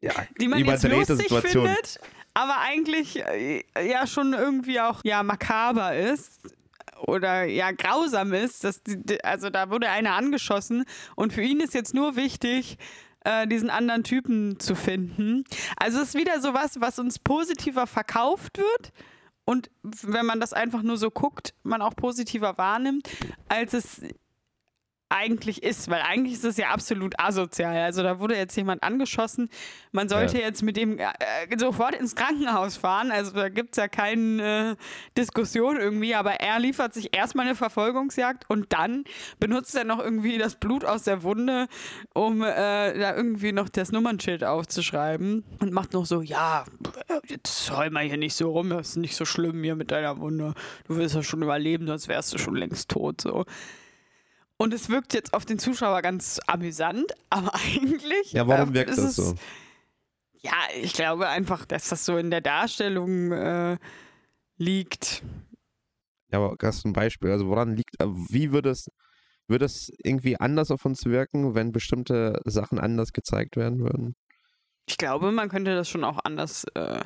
[0.00, 1.66] ja, die man jetzt lustig Situation.
[1.66, 2.00] findet,
[2.34, 6.40] aber eigentlich äh, ja schon irgendwie auch ja makaber ist
[6.98, 8.64] oder ja grausam ist.
[8.64, 10.84] Dass die, also da wurde einer angeschossen
[11.16, 12.78] und für ihn ist jetzt nur wichtig,
[13.24, 15.44] äh, diesen anderen Typen zu finden.
[15.76, 18.92] Also es ist wieder so was, was uns positiver verkauft wird
[19.48, 23.08] und wenn man das einfach nur so guckt, man auch positiver wahrnimmt,
[23.48, 24.02] als es
[25.08, 27.76] eigentlich ist, weil eigentlich ist es ja absolut asozial.
[27.76, 29.48] Also da wurde jetzt jemand angeschossen,
[29.92, 30.44] man sollte ja.
[30.44, 31.06] jetzt mit dem äh,
[31.56, 34.76] sofort ins Krankenhaus fahren, also da gibt es ja keine äh,
[35.16, 39.04] Diskussion irgendwie, aber er liefert sich erstmal eine Verfolgungsjagd und dann
[39.40, 41.68] benutzt er noch irgendwie das Blut aus der Wunde,
[42.12, 46.64] um äh, da irgendwie noch das Nummernschild aufzuschreiben und macht noch so, ja,
[47.26, 50.18] jetzt heul mal hier nicht so rum, das ist nicht so schlimm hier mit deiner
[50.18, 50.54] Wunde,
[50.86, 53.44] du wirst ja schon überleben, sonst wärst du schon längst tot, so.
[54.58, 58.32] Und es wirkt jetzt auf den Zuschauer ganz amüsant, aber eigentlich.
[58.32, 59.34] Ja, warum äh, wirkt das so?
[60.40, 63.78] Ja, ich glaube einfach, dass das so in der Darstellung äh,
[64.56, 65.22] liegt.
[66.30, 67.30] Ja, aber hast du ein Beispiel?
[67.30, 68.88] Also woran liegt, äh, wie würde es,
[69.46, 74.16] würde es irgendwie anders auf uns wirken, wenn bestimmte Sachen anders gezeigt werden würden?
[74.86, 77.04] Ich glaube, man könnte das schon auch anders äh,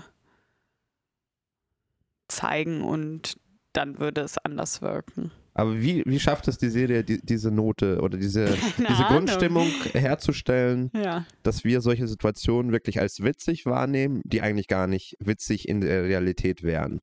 [2.28, 3.38] zeigen und
[3.72, 5.32] dann würde es anders wirken.
[5.54, 8.46] Aber wie, wie schafft es die Serie, die, diese Note oder diese,
[8.78, 11.26] diese Grundstimmung herzustellen, ja.
[11.42, 16.04] dass wir solche Situationen wirklich als witzig wahrnehmen, die eigentlich gar nicht witzig in der
[16.04, 17.00] Realität wären?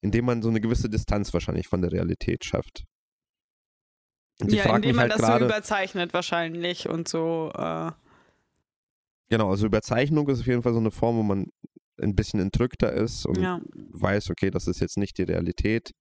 [0.00, 2.84] Indem man so eine gewisse Distanz wahrscheinlich von der Realität schafft.
[4.40, 7.52] Und ja, indem man halt das grade, so überzeichnet wahrscheinlich und so.
[7.54, 7.92] Äh
[9.30, 11.46] genau, also Überzeichnung ist auf jeden Fall so eine Form, wo man
[12.02, 13.60] ein bisschen entrückter ist und ja.
[13.72, 15.92] weiß, okay, das ist jetzt nicht die Realität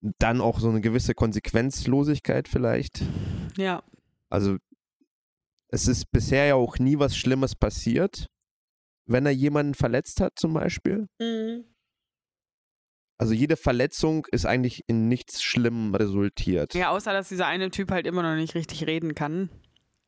[0.00, 3.02] dann auch so eine gewisse Konsequenzlosigkeit vielleicht.
[3.56, 3.82] Ja.
[4.28, 4.56] Also
[5.68, 8.28] es ist bisher ja auch nie was Schlimmes passiert,
[9.06, 11.06] wenn er jemanden verletzt hat zum Beispiel.
[11.20, 11.64] Mhm.
[13.18, 16.72] Also jede Verletzung ist eigentlich in nichts Schlimmem resultiert.
[16.74, 19.50] Ja, außer dass dieser eine Typ halt immer noch nicht richtig reden kann.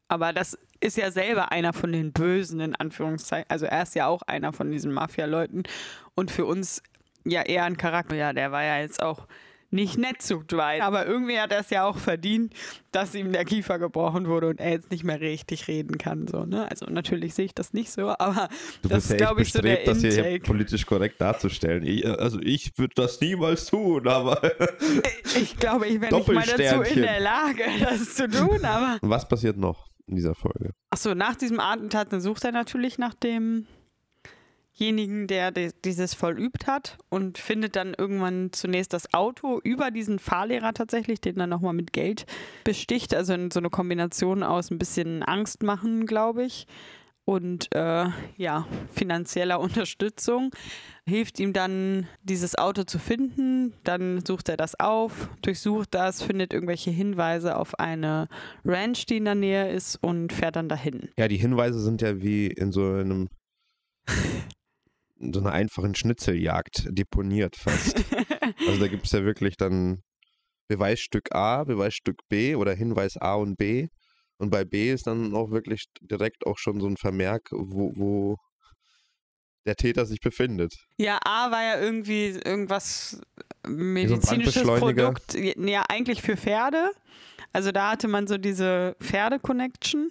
[0.08, 3.48] Aber das ist ja selber einer von den Bösen, in Anführungszeichen.
[3.50, 5.64] Also er ist ja auch einer von diesen Mafia-Leuten.
[6.14, 6.82] Und für uns
[7.24, 8.16] ja eher ein Charakter.
[8.16, 9.26] Ja, der war ja jetzt auch
[9.72, 10.82] nicht nett zu Dwight.
[10.82, 12.52] Aber irgendwie hat er es ja auch verdient,
[12.92, 16.26] dass ihm der Kiefer gebrochen wurde und er jetzt nicht mehr richtig reden kann.
[16.26, 16.70] So, ne?
[16.70, 18.48] Also natürlich sehe ich das nicht so, aber
[18.82, 20.28] du das ist, glaube ich, so der das Intake.
[20.28, 21.84] hier politisch korrekt darzustellen.
[21.84, 24.42] Ich, also ich würde das niemals tun, aber
[25.40, 28.64] ich glaube, ich wäre nicht mal dazu in der Lage, das zu tun.
[28.64, 30.72] Aber was passiert noch in dieser Folge?
[30.90, 33.66] Achso, nach diesem Attentat sucht er natürlich nach dem
[34.78, 40.74] demjenigen, der dieses vollübt hat und findet dann irgendwann zunächst das Auto über diesen Fahrlehrer
[40.74, 42.26] tatsächlich, den dann nochmal mit Geld
[42.64, 43.14] besticht.
[43.14, 46.66] Also in so eine Kombination aus ein bisschen Angst machen, glaube ich,
[47.24, 48.06] und äh,
[48.36, 50.50] ja, finanzieller Unterstützung.
[51.06, 53.74] Hilft ihm dann, dieses Auto zu finden.
[53.84, 58.28] Dann sucht er das auf, durchsucht das, findet irgendwelche Hinweise auf eine
[58.64, 61.08] Ranch, die in der Nähe ist und fährt dann dahin.
[61.18, 63.28] Ja, die Hinweise sind ja wie in so einem
[65.32, 68.04] so einer einfachen Schnitzeljagd deponiert fast.
[68.66, 70.02] also da gibt es ja wirklich dann
[70.68, 73.88] Beweisstück A, Beweisstück B oder Hinweis A und B.
[74.38, 78.36] Und bei B ist dann auch wirklich direkt auch schon so ein Vermerk, wo, wo
[79.66, 80.74] der Täter sich befindet.
[80.96, 83.20] Ja, A war ja irgendwie irgendwas
[83.66, 86.90] medizinisches so Produkt, ja eigentlich für Pferde.
[87.52, 90.10] Also da hatte man so diese Pferde-Connection.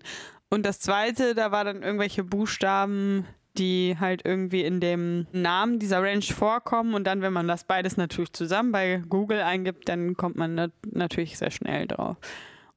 [0.50, 3.26] Und das zweite, da war dann irgendwelche Buchstaben
[3.58, 6.94] die halt irgendwie in dem Namen dieser Ranch vorkommen.
[6.94, 11.38] Und dann, wenn man das beides natürlich zusammen bei Google eingibt, dann kommt man natürlich
[11.38, 12.18] sehr schnell drauf.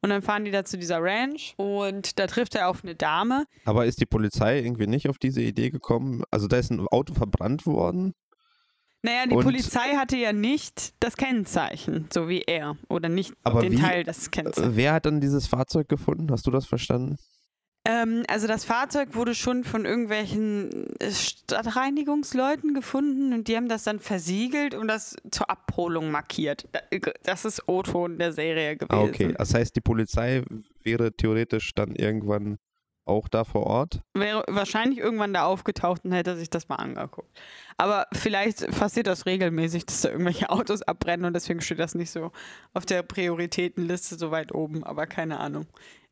[0.03, 3.47] Und dann fahren die da zu dieser Ranch und da trifft er auf eine Dame.
[3.65, 6.25] Aber ist die Polizei irgendwie nicht auf diese Idee gekommen?
[6.31, 8.13] Also da ist ein Auto verbrannt worden.
[9.01, 12.77] Naja, die und Polizei hatte ja nicht das Kennzeichen, so wie er.
[12.89, 14.77] Oder nicht den wie, Teil des Kennzeichens.
[14.77, 16.31] Wer hat dann dieses Fahrzeug gefunden?
[16.31, 17.17] Hast du das verstanden?
[17.87, 24.01] Ähm, also das Fahrzeug wurde schon von irgendwelchen Stadtreinigungsleuten gefunden und die haben das dann
[24.01, 26.67] versiegelt und das zur Abholung markiert.
[27.25, 29.09] Das ist O-Ton der Serie ah, gewesen.
[29.09, 30.43] okay, das heißt, die Polizei
[30.83, 32.59] wäre theoretisch dann irgendwann
[33.07, 34.01] auch da vor Ort?
[34.15, 37.29] Wäre wahrscheinlich irgendwann da aufgetaucht und hätte sich das mal angeguckt.
[37.77, 42.11] Aber vielleicht passiert das regelmäßig, dass da irgendwelche Autos abbrennen und deswegen steht das nicht
[42.11, 42.33] so
[42.73, 45.67] auf der Prioritätenliste so weit oben, aber keine Ahnung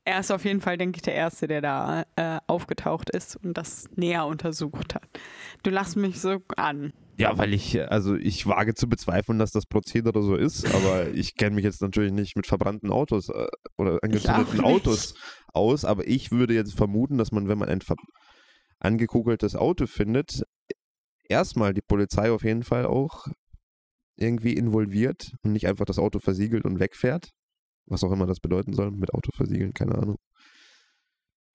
[0.05, 3.57] er ist auf jeden Fall, denke ich, der Erste, der da äh, aufgetaucht ist und
[3.57, 5.09] das näher untersucht hat.
[5.63, 6.93] Du lachst mich so an.
[7.19, 11.37] Ja, weil ich, also ich wage zu bezweifeln, dass das Prozedere so ist, aber ich
[11.37, 15.15] kenne mich jetzt natürlich nicht mit verbrannten Autos äh, oder angezündeten Autos
[15.53, 17.81] aus, aber ich würde jetzt vermuten, dass man, wenn man ein
[18.81, 20.43] angekugeltes Auto findet,
[21.29, 23.27] erstmal die Polizei auf jeden Fall auch
[24.17, 27.31] irgendwie involviert und nicht einfach das Auto versiegelt und wegfährt.
[27.93, 30.17] Was auch immer das bedeuten soll, mit Auto versiegeln, keine Ahnung.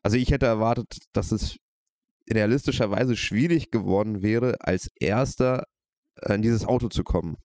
[0.03, 1.57] Also ich hätte erwartet, dass es
[2.31, 5.65] realistischerweise schwierig geworden wäre, als erster
[6.25, 7.37] in dieses Auto zu kommen.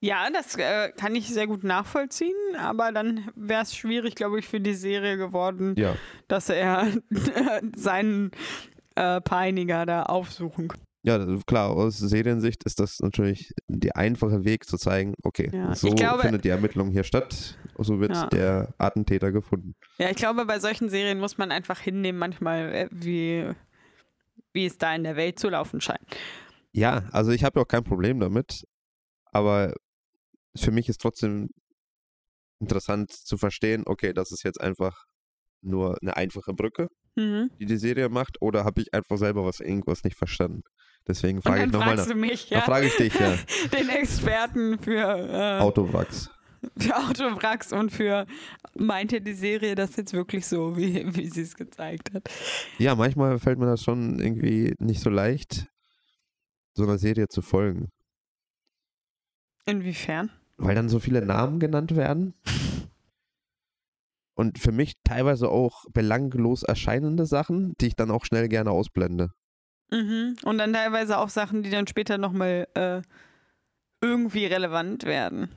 [0.00, 4.46] Ja, das äh, kann ich sehr gut nachvollziehen, aber dann wäre es schwierig, glaube ich,
[4.46, 5.96] für die Serie geworden, Ja.
[6.28, 6.92] dass er
[7.76, 8.30] seinen
[8.94, 10.80] äh, Peiniger da aufsuchen kann.
[11.06, 15.90] Ja, klar, aus Seriensicht ist das natürlich der einfache Weg zu zeigen, okay, Ja, so
[15.90, 18.26] glaube- findet die Ermittlung hier statt, so wird Ja.
[18.26, 19.76] der Attentäter gefunden.
[19.98, 23.48] Ja, ich glaube, bei solchen Serien muss man einfach hinnehmen, manchmal, äh, wie,
[24.52, 26.16] wie es da in der Welt zu laufen scheint.
[26.72, 28.64] Ja, also ich habe auch kein Problem damit,
[29.26, 29.74] aber
[30.56, 31.50] für mich ist trotzdem
[32.58, 35.04] interessant zu verstehen, okay, das ist jetzt einfach
[35.62, 37.50] nur eine einfache Brücke, Mhm.
[37.60, 40.62] die die Serie macht, oder habe ich einfach selber was irgendwas nicht verstanden?
[41.08, 43.36] Deswegen frage ich dann nochmal fragst du mich, Da ja, frage ich dich ja.
[43.78, 46.30] den Experten für, äh, Autowracks.
[46.76, 48.26] für Autowracks und für,
[48.74, 52.28] meinte die Serie das jetzt wirklich so, wie, wie sie es gezeigt hat?
[52.78, 55.68] Ja, manchmal fällt mir das schon irgendwie nicht so leicht,
[56.74, 57.90] so einer Serie zu folgen.
[59.64, 60.30] Inwiefern?
[60.58, 62.34] weil dann so viele Namen genannt werden.
[64.34, 69.32] Und für mich teilweise auch belanglos erscheinende Sachen, die ich dann auch schnell gerne ausblende.
[69.90, 70.36] Mhm.
[70.42, 73.02] Und dann teilweise auch Sachen, die dann später nochmal äh,
[74.00, 75.50] irgendwie relevant werden.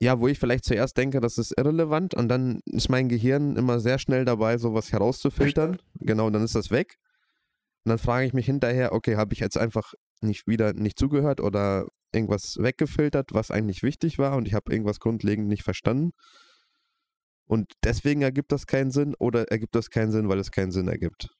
[0.00, 3.80] Ja, wo ich vielleicht zuerst denke, das ist irrelevant und dann ist mein Gehirn immer
[3.80, 5.78] sehr schnell dabei, sowas herauszufiltern.
[5.94, 6.98] Genau, dann ist das weg.
[7.84, 11.40] Und dann frage ich mich hinterher, okay, habe ich jetzt einfach nicht wieder nicht zugehört
[11.40, 16.12] oder irgendwas weggefiltert, was eigentlich wichtig war und ich habe irgendwas grundlegend nicht verstanden.
[17.46, 20.86] Und deswegen ergibt das keinen Sinn oder ergibt das keinen Sinn, weil es keinen Sinn
[20.86, 21.30] ergibt.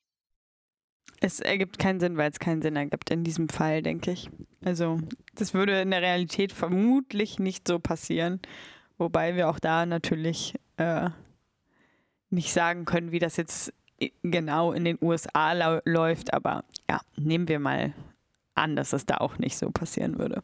[1.21, 4.31] Es ergibt keinen Sinn, weil es keinen Sinn ergibt in diesem Fall, denke ich.
[4.65, 5.01] Also,
[5.35, 8.41] das würde in der Realität vermutlich nicht so passieren.
[8.99, 11.11] Wobei wir auch da natürlich äh,
[12.31, 13.73] nicht sagen können, wie das jetzt
[14.23, 16.35] genau in den USA läuft.
[16.35, 17.95] Aber ja, nehmen wir mal
[18.55, 20.43] an, dass es da auch nicht so passieren würde.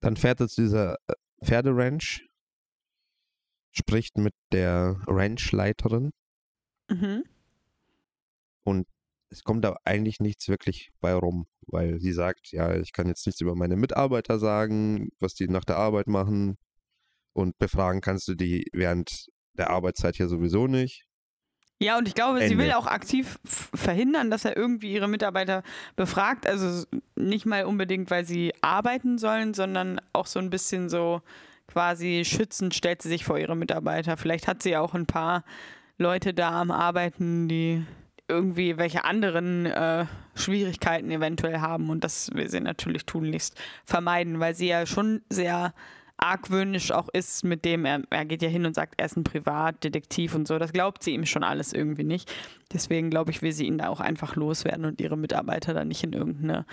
[0.00, 2.28] Dann fährt er zu dieser äh, Pferderanch,
[3.72, 6.10] spricht mit der Ranchleiterin
[6.90, 7.24] Mhm.
[8.64, 8.86] und
[9.30, 13.26] es kommt da eigentlich nichts wirklich bei rum, weil sie sagt, ja, ich kann jetzt
[13.26, 16.56] nichts über meine Mitarbeiter sagen, was die nach der Arbeit machen
[17.34, 21.04] und befragen kannst du die während der Arbeitszeit hier sowieso nicht.
[21.80, 22.58] Ja, und ich glaube, sie Ende.
[22.58, 25.62] will auch aktiv verhindern, dass er irgendwie ihre Mitarbeiter
[25.94, 26.44] befragt.
[26.44, 31.22] Also nicht mal unbedingt, weil sie arbeiten sollen, sondern auch so ein bisschen so
[31.68, 34.16] quasi schützend stellt sie sich vor ihre Mitarbeiter.
[34.16, 35.44] Vielleicht hat sie ja auch ein paar
[35.98, 37.84] Leute da am Arbeiten, die
[38.28, 41.90] irgendwie welche anderen äh, Schwierigkeiten eventuell haben.
[41.90, 45.72] Und das will sie natürlich tunlichst vermeiden, weil sie ja schon sehr
[46.18, 49.24] argwöhnisch auch ist, mit dem er, er geht ja hin und sagt, er ist ein
[49.24, 50.58] Privatdetektiv und so.
[50.58, 52.30] Das glaubt sie ihm schon alles irgendwie nicht.
[52.72, 56.02] Deswegen glaube ich, will sie ihn da auch einfach loswerden und ihre Mitarbeiter dann nicht
[56.02, 56.66] in irgendeine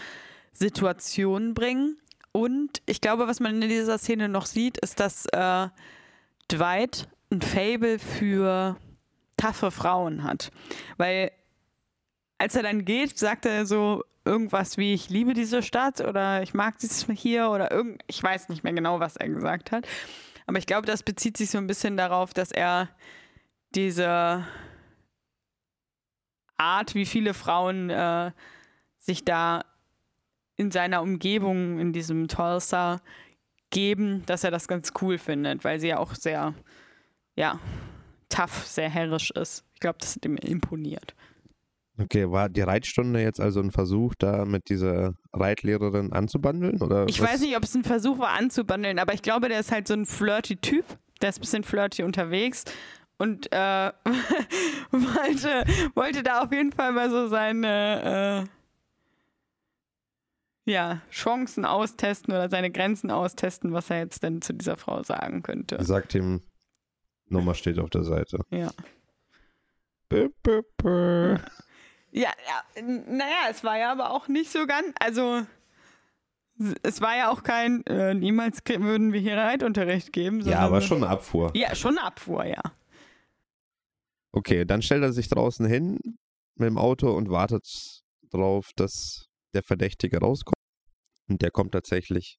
[0.51, 1.97] Situation bringen.
[2.31, 5.67] Und ich glaube, was man in dieser Szene noch sieht, ist, dass äh,
[6.51, 8.77] Dwight ein Fable für
[9.37, 10.51] taffe Frauen hat.
[10.97, 11.31] Weil
[12.38, 16.54] als er dann geht, sagt er so irgendwas wie, ich liebe diese Stadt oder ich
[16.54, 19.88] mag dies hier oder irgend, ich weiß nicht mehr genau, was er gesagt hat.
[20.48, 22.89] Aber ich glaube, das bezieht sich so ein bisschen darauf, dass er
[23.74, 24.45] diese
[26.58, 28.32] Art, wie viele Frauen äh,
[29.00, 29.65] sich da
[30.56, 33.02] in seiner Umgebung, in diesem Tulsa,
[33.71, 36.54] geben, dass er das ganz cool findet, weil sie ja auch sehr,
[37.36, 37.60] ja,
[38.30, 39.65] tough, sehr herrisch ist.
[39.74, 41.13] Ich glaube, das hat ihm imponiert.
[41.97, 46.81] Okay, war die Reitstunde jetzt also ein Versuch, da mit dieser Reitlehrerin anzubandeln?
[46.81, 47.34] Oder Ich was?
[47.34, 49.93] weiß nicht, ob es ein Versuch war anzubandeln, aber ich glaube, der ist halt so
[49.93, 50.86] ein flirty Typ.
[51.21, 52.65] Der ist ein bisschen flirty unterwegs
[53.17, 53.91] und äh,
[54.91, 55.63] wollte,
[55.95, 58.45] wollte da auf jeden Fall mal so seine
[60.65, 65.01] äh, ja, Chancen austesten oder seine Grenzen austesten, was er jetzt denn zu dieser Frau
[65.03, 65.81] sagen könnte.
[65.84, 66.41] Sagt ihm,
[67.27, 68.39] Nummer steht auf der Seite.
[68.49, 68.71] Ja.
[70.10, 71.38] Bö, bö, bö.
[72.15, 75.45] Ja, ja, naja, es war ja aber auch nicht so ganz, also
[76.82, 80.39] es war ja auch kein, äh, niemals würden wir hier Reitunterricht geben.
[80.39, 81.51] Ja, aber schon eine Abfuhr.
[81.54, 82.62] Ja, schon eine Abfuhr, ja.
[84.32, 85.99] Okay, dann stellt er sich draußen hin
[86.56, 87.67] mit dem Auto und wartet
[88.32, 90.56] drauf, dass der Verdächtige rauskommt.
[91.28, 92.38] Und der kommt tatsächlich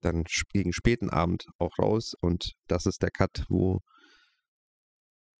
[0.00, 0.24] dann
[0.54, 2.14] gegen späten Abend auch raus.
[2.18, 3.80] Und das ist der Cut, wo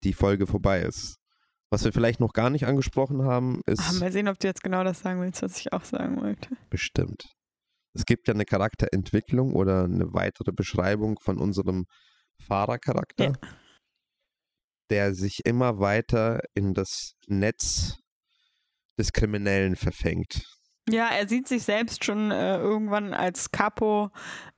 [0.02, 1.16] die Folge vorbei ist.
[1.74, 4.62] Was wir vielleicht noch gar nicht angesprochen haben, ist Ah, mal sehen, ob du jetzt
[4.62, 6.50] genau das sagen willst, was ich auch sagen wollte.
[6.70, 7.24] bestimmt.
[7.94, 11.86] Es gibt ja eine Charakterentwicklung oder eine weitere Beschreibung von unserem
[12.46, 13.32] Fahrercharakter, Ja.
[14.90, 17.96] der sich immer weiter in das Netz
[18.98, 20.42] des Kriminellen verfängt.
[20.88, 24.10] Ja, er sieht sich selbst schon äh, irgendwann als Capo,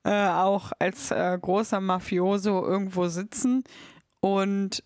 [0.02, 3.62] äh, auch als äh, großer Mafioso irgendwo sitzen.
[4.20, 4.82] Und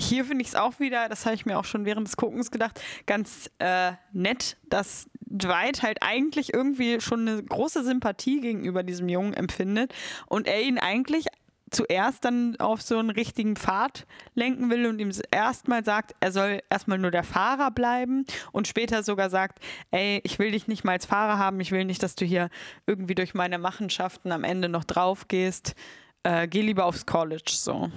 [0.00, 2.50] hier finde ich es auch wieder, das habe ich mir auch schon während des Guckens
[2.50, 9.08] gedacht, ganz äh, nett, dass Dwight halt eigentlich irgendwie schon eine große Sympathie gegenüber diesem
[9.08, 9.94] Jungen empfindet
[10.26, 11.26] und er ihn eigentlich
[11.70, 16.60] zuerst dann auf so einen richtigen Pfad lenken will und ihm erstmal sagt, er soll
[16.70, 19.58] erstmal nur der Fahrer bleiben und später sogar sagt,
[19.90, 22.50] ey, ich will dich nicht mal als Fahrer haben, ich will nicht, dass du hier
[22.86, 25.74] irgendwie durch meine Machenschaften am Ende noch drauf gehst,
[26.22, 27.90] äh, geh lieber aufs College so.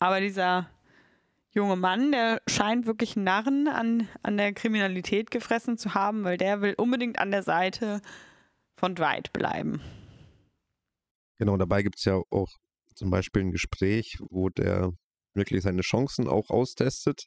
[0.00, 0.68] Aber dieser
[1.52, 6.60] junge Mann, der scheint wirklich Narren an, an der Kriminalität gefressen zu haben, weil der
[6.60, 8.00] will unbedingt an der Seite
[8.76, 9.80] von Dwight bleiben.
[11.38, 12.48] Genau, dabei gibt es ja auch
[12.94, 14.92] zum Beispiel ein Gespräch, wo der
[15.34, 17.26] wirklich seine Chancen auch austestet,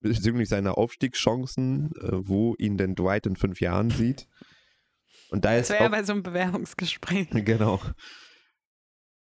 [0.00, 4.28] bezüglich seiner Aufstiegschancen, äh, wo ihn denn Dwight in fünf Jahren sieht.
[5.30, 7.28] Und da ist das wäre bei so einem Bewerbungsgespräch.
[7.44, 7.80] Genau.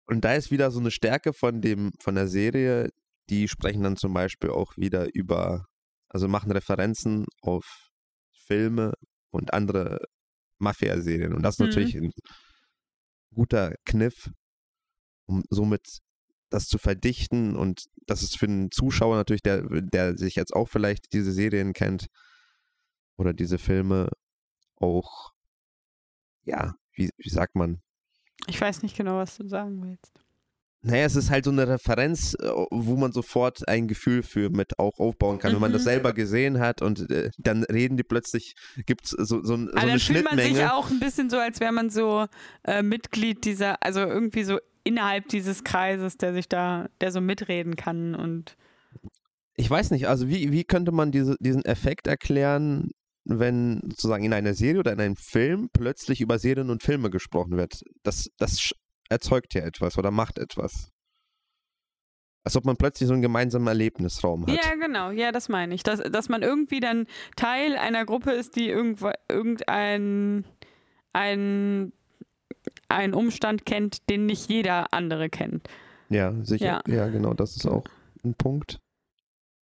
[0.06, 2.90] Und da ist wieder so eine Stärke von dem, von der Serie,
[3.30, 5.66] die sprechen dann zum Beispiel auch wieder über,
[6.10, 7.92] also machen Referenzen auf
[8.32, 8.94] Filme
[9.32, 10.06] und andere
[10.60, 11.34] Mafia-Serien.
[11.34, 11.66] Und das ist mhm.
[11.68, 12.12] natürlich ein
[13.34, 14.30] guter Kniff,
[15.26, 16.00] um somit
[16.50, 20.70] das zu verdichten und das ist für einen Zuschauer natürlich, der, der sich jetzt auch
[20.70, 22.08] vielleicht diese Serien kennt
[23.18, 24.10] oder diese Filme
[24.76, 25.32] auch,
[26.44, 27.82] ja, wie, wie sagt man?
[28.48, 30.20] Ich weiß nicht genau, was du sagen willst.
[30.86, 34.80] Naja, es ist halt so eine Referenz, äh, wo man sofort ein Gefühl für mit
[34.80, 35.52] auch aufbauen kann.
[35.52, 35.56] Mhm.
[35.56, 35.86] Wenn man das mhm.
[35.86, 38.56] selber gesehen hat und äh, dann reden die plötzlich,
[38.86, 40.42] gibt es so, so, so also eine Schnittmenge.
[40.42, 42.26] fühlt man sich auch ein bisschen so, als wäre man so
[42.66, 47.78] äh, Mitglied dieser, also irgendwie so innerhalb dieses Kreises, der sich da, der so mitreden
[47.78, 48.58] kann und
[49.56, 52.90] ich weiß nicht, also wie, wie könnte man diese, diesen Effekt erklären,
[53.24, 57.56] wenn sozusagen in einer Serie oder in einem Film plötzlich über Serien und Filme gesprochen
[57.56, 57.84] wird?
[58.02, 58.74] Das, das
[59.14, 60.92] erzeugt ja etwas oder macht etwas.
[62.46, 64.54] Als ob man plötzlich so einen gemeinsamen Erlebnisraum hat.
[64.54, 65.84] Ja, genau, ja, das meine ich.
[65.84, 67.08] Dass, dass man irgendwie dann
[67.38, 70.44] Teil einer Gruppe ist, die irgendwo, irgendein
[71.14, 71.94] ein
[72.90, 75.68] einen Umstand kennt, den nicht jeder andere kennt.
[76.10, 76.82] Ja, sicher.
[76.86, 77.86] Ja, ja genau, das ist auch
[78.24, 78.80] ein Punkt.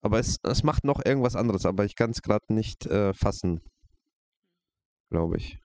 [0.02, 3.62] Aber es, es macht noch irgendwas anderes, aber ich kann es gerade nicht äh, fassen,
[5.10, 5.60] glaube ich.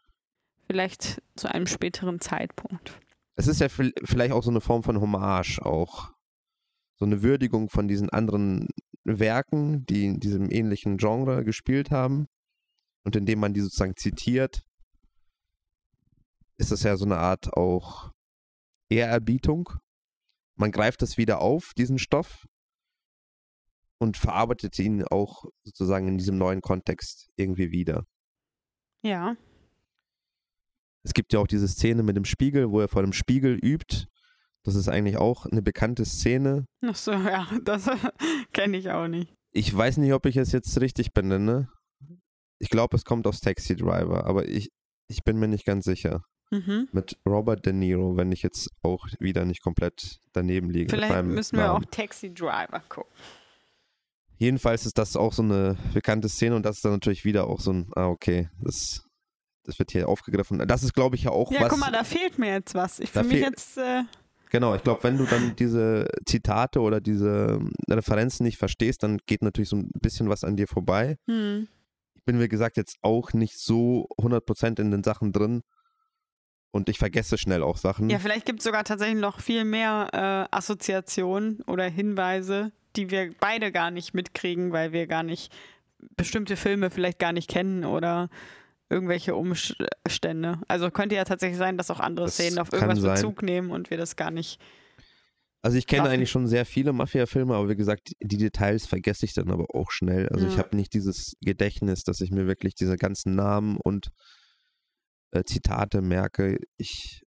[0.66, 2.98] Vielleicht zu einem späteren Zeitpunkt.
[3.36, 6.12] Es ist ja vielleicht auch so eine Form von Hommage auch.
[6.98, 8.68] So eine Würdigung von diesen anderen
[9.04, 12.26] Werken, die in diesem ähnlichen Genre gespielt haben
[13.04, 14.66] und indem man die sozusagen zitiert,
[16.58, 18.10] ist das ja so eine Art auch
[18.88, 19.68] Ehrerbietung.
[20.58, 22.46] Man greift das wieder auf, diesen Stoff,
[23.98, 28.04] und verarbeitet ihn auch sozusagen in diesem neuen Kontext irgendwie wieder.
[29.02, 29.36] Ja.
[31.06, 34.08] Es gibt ja auch diese Szene mit dem Spiegel, wo er vor dem Spiegel übt.
[34.64, 36.66] Das ist eigentlich auch eine bekannte Szene.
[36.84, 37.88] Ach so, ja, das
[38.52, 39.32] kenne ich auch nicht.
[39.52, 41.68] Ich weiß nicht, ob ich es jetzt richtig benenne.
[42.58, 44.70] Ich glaube, es kommt aus Taxi Driver, aber ich,
[45.06, 46.24] ich bin mir nicht ganz sicher.
[46.50, 46.88] Mhm.
[46.90, 50.90] Mit Robert De Niro, wenn ich jetzt auch wieder nicht komplett daneben liege.
[50.90, 51.84] Vielleicht müssen wir Namen.
[51.84, 53.12] auch Taxi Driver gucken.
[54.38, 57.60] Jedenfalls ist das auch so eine bekannte Szene und das ist dann natürlich wieder auch
[57.60, 59.05] so ein, ah, okay, das,
[59.66, 60.58] das wird hier aufgegriffen.
[60.66, 61.64] Das ist, glaube ich, ja auch ja, was.
[61.64, 63.00] Ja, guck mal, da fehlt mir jetzt was.
[63.00, 63.78] Ich fühle mich jetzt.
[63.78, 64.02] Äh
[64.50, 67.58] Genau, ich glaube, wenn du dann diese Zitate oder diese
[67.90, 71.18] Referenzen nicht verstehst, dann geht natürlich so ein bisschen was an dir vorbei.
[71.26, 71.66] Hm.
[72.14, 75.62] Ich bin, wie gesagt, jetzt auch nicht so 100% in den Sachen drin,
[76.76, 78.10] und ich vergesse schnell auch Sachen.
[78.10, 83.34] Ja, vielleicht gibt es sogar tatsächlich noch viel mehr äh, Assoziationen oder Hinweise, die wir
[83.40, 85.52] beide gar nicht mitkriegen, weil wir gar nicht
[86.16, 88.28] bestimmte Filme vielleicht gar nicht kennen oder
[88.88, 90.60] irgendwelche Umstände.
[90.68, 93.90] Also könnte ja tatsächlich sein, dass auch andere das Szenen auf irgendwas Bezug nehmen und
[93.90, 94.60] wir das gar nicht.
[95.62, 96.12] Also ich kenne schaffen.
[96.12, 99.90] eigentlich schon sehr viele Mafia-Filme, aber wie gesagt, die Details vergesse ich dann aber auch
[99.90, 100.28] schnell.
[100.28, 100.52] Also ja.
[100.52, 104.10] ich habe nicht dieses Gedächtnis, dass ich mir wirklich diese ganzen Namen und
[105.32, 106.58] äh, Zitate merke.
[106.76, 107.24] Ich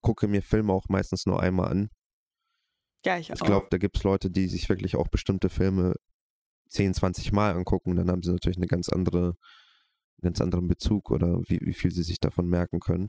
[0.00, 1.90] gucke mir Filme auch meistens nur einmal an.
[3.04, 5.94] Ja, ich, ich glaube, da gibt es Leute, die sich wirklich auch bestimmte Filme
[6.68, 7.96] 10, 20 Mal angucken.
[7.96, 9.34] Dann haben sie natürlich eine ganz andere,
[10.20, 13.08] ganz anderen Bezug oder wie, wie viel sie sich davon merken können.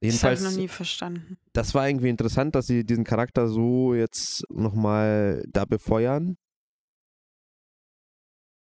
[0.00, 1.38] Jedenfalls, das habe ich noch nie verstanden.
[1.52, 6.36] Das war irgendwie interessant, dass sie diesen Charakter so jetzt nochmal da befeuern.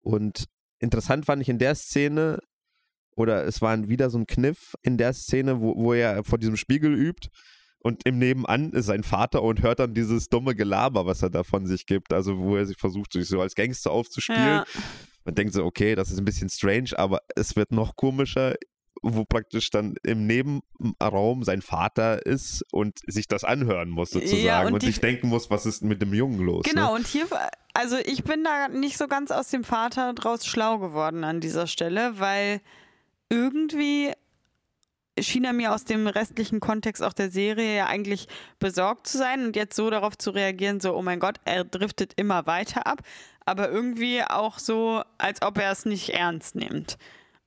[0.02, 0.46] Und
[0.80, 2.40] interessant fand ich in der Szene,
[3.16, 6.56] oder es war wieder so ein Kniff in der Szene, wo, wo er vor diesem
[6.56, 7.30] Spiegel übt
[7.80, 11.44] und im Nebenan ist sein Vater und hört dann dieses dumme Gelaber, was er da
[11.44, 12.14] von sich gibt.
[12.14, 14.40] Also wo er sich versucht, sich so als Gangster aufzuspielen.
[14.40, 14.66] Ja.
[15.28, 18.56] Man denkt so, okay, das ist ein bisschen strange, aber es wird noch komischer,
[19.02, 24.66] wo praktisch dann im Nebenraum sein Vater ist und sich das anhören muss sozusagen Ja,
[24.66, 26.64] und und, sich denken muss, was ist mit dem Jungen los?
[26.64, 26.96] Genau, Ne?
[26.96, 27.28] und hier,
[27.74, 31.68] also ich bin da nicht so ganz aus dem Vater draus schlau geworden an dieser
[31.68, 32.62] Stelle, weil
[33.28, 34.14] irgendwie
[35.20, 38.28] schien er mir aus dem restlichen Kontext auch der Serie ja eigentlich
[38.60, 42.14] besorgt zu sein und jetzt so darauf zu reagieren, so, oh mein Gott, er driftet
[42.16, 43.02] immer weiter ab,
[43.46, 46.98] aber irgendwie auch so, als ob er es nicht ernst nimmt.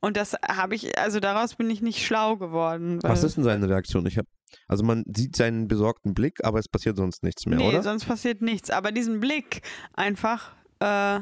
[0.01, 3.01] Und das habe ich, also daraus bin ich nicht schlau geworden.
[3.03, 4.07] Was ist denn seine Reaktion?
[4.07, 4.25] Ich hab,
[4.67, 7.83] also man sieht seinen besorgten Blick, aber es passiert sonst nichts mehr, nee, oder?
[7.83, 8.71] sonst passiert nichts.
[8.71, 9.61] Aber diesen Blick
[9.93, 11.21] einfach, äh,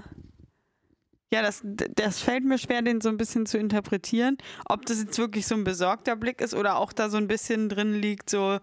[1.32, 4.38] ja, das, das fällt mir schwer, den so ein bisschen zu interpretieren.
[4.66, 7.68] Ob das jetzt wirklich so ein besorgter Blick ist oder auch da so ein bisschen
[7.68, 8.58] drin liegt, so,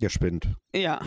[0.00, 0.48] Der spinnt.
[0.74, 1.00] ja.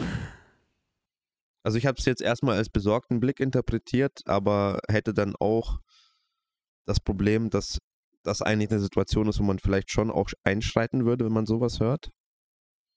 [1.64, 5.80] Also ich habe es jetzt erstmal als besorgten Blick interpretiert, aber hätte dann auch
[6.86, 7.78] das Problem, dass
[8.24, 11.82] das eigentlich eine Situation ist, wo man vielleicht schon auch einschreiten würde, wenn man sowas
[11.82, 12.10] hört.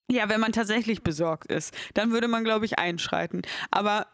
[0.08, 3.42] Ja, wenn man tatsächlich besorgt ist, dann würde man, glaube ich, einschreiten.
[3.72, 4.06] Aber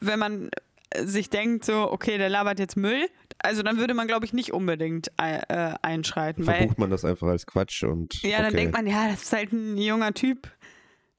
[0.00, 0.50] wenn man
[0.96, 3.08] sich denkt, so, okay, der labert jetzt Müll,
[3.38, 6.46] also dann würde man, glaube ich, nicht unbedingt äh, äh, einschreiten.
[6.46, 8.56] Weil, Verbucht man das einfach als Quatsch und ja, dann okay.
[8.56, 10.50] denkt man, ja, das ist halt ein junger Typ,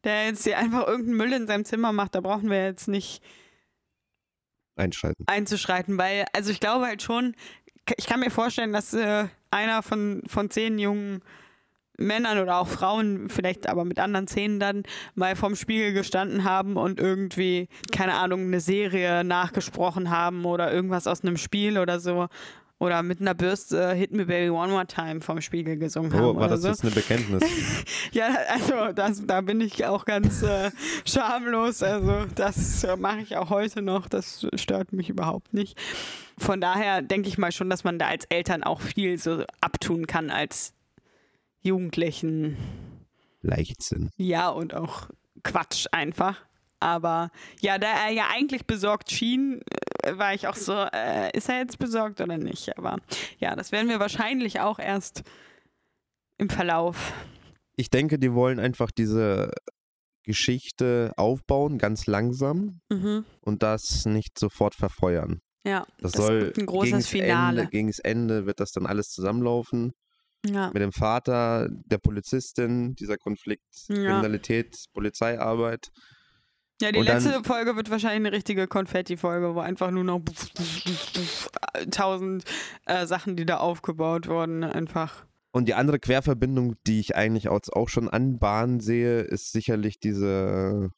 [0.03, 2.16] der jetzt hier einfach irgendeinen Müll in seinem Zimmer macht.
[2.16, 3.22] Da brauchen wir jetzt nicht
[4.76, 5.26] einschreiten.
[5.28, 7.36] einzuschreiten, weil, also ich glaube halt schon,
[7.97, 11.22] ich kann mir vorstellen, dass äh, einer von, von zehn jungen
[11.98, 14.84] Männern oder auch Frauen, vielleicht aber mit anderen Szenen dann,
[15.16, 21.08] mal vorm Spiegel gestanden haben und irgendwie, keine Ahnung, eine Serie nachgesprochen haben oder irgendwas
[21.08, 22.28] aus einem Spiel oder so.
[22.78, 26.26] Oder mit einer Bürste äh, Hit Me Baby One More Time vom Spiegel gesungen haben.
[26.26, 26.68] Oh, war das so.
[26.68, 27.43] jetzt eine Bekenntnis?
[28.12, 30.72] Ja, also das, da bin ich auch ganz äh,
[31.06, 31.82] schamlos.
[31.82, 34.08] Also das äh, mache ich auch heute noch.
[34.08, 35.78] Das stört mich überhaupt nicht.
[36.38, 40.06] Von daher denke ich mal schon, dass man da als Eltern auch viel so abtun
[40.06, 40.74] kann als
[41.66, 42.57] Jugendlichen.
[43.41, 44.11] Leichtsinn.
[44.18, 45.09] Ja, und auch
[45.43, 46.39] Quatsch einfach.
[46.80, 49.61] Aber ja, da er ja eigentlich besorgt schien,
[50.03, 52.78] äh, war ich auch so, äh, ist er jetzt besorgt oder nicht?
[52.78, 52.97] Aber
[53.39, 55.24] ja, das werden wir wahrscheinlich auch erst
[56.38, 57.13] im Verlauf.
[57.76, 59.51] Ich denke, die wollen einfach diese
[60.24, 63.26] Geschichte aufbauen, ganz langsam Mhm.
[63.41, 65.41] und das nicht sofort verfeuern.
[65.66, 67.61] Ja, Das, Das soll ein großes Finale.
[67.61, 69.93] Ende, gegens Ende wird das dann alles zusammenlaufen.
[70.48, 70.68] Ja.
[70.74, 73.96] Mit dem Vater, der Polizistin, dieser Konflikt, Ja.
[73.96, 75.91] Kriminalität, Polizeiarbeit.
[76.82, 80.22] Ja, die Und dann- letzte Folge wird wahrscheinlich eine richtige Konfetti-Folge, wo einfach nur noch
[81.91, 82.43] tausend
[82.86, 85.26] äh, Sachen, die da aufgebaut wurden, einfach.
[85.52, 90.89] Und die andere Querverbindung, die ich eigentlich auch, auch schon anbahnen sehe, ist sicherlich diese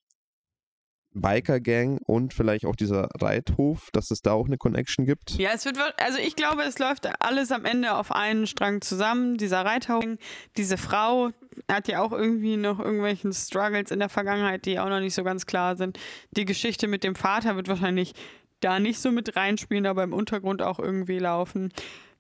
[1.22, 5.32] Biker-Gang und vielleicht auch dieser Reithof, dass es da auch eine Connection gibt.
[5.38, 9.38] Ja, es wird, also ich glaube, es läuft alles am Ende auf einen Strang zusammen.
[9.38, 10.18] Dieser Reithauing,
[10.57, 11.32] diese Frau
[11.70, 15.24] hat ja auch irgendwie noch irgendwelchen Struggles in der Vergangenheit, die auch noch nicht so
[15.24, 15.99] ganz klar sind.
[16.32, 18.13] Die Geschichte mit dem Vater wird wahrscheinlich
[18.59, 21.72] da nicht so mit reinspielen, aber im Untergrund auch irgendwie laufen.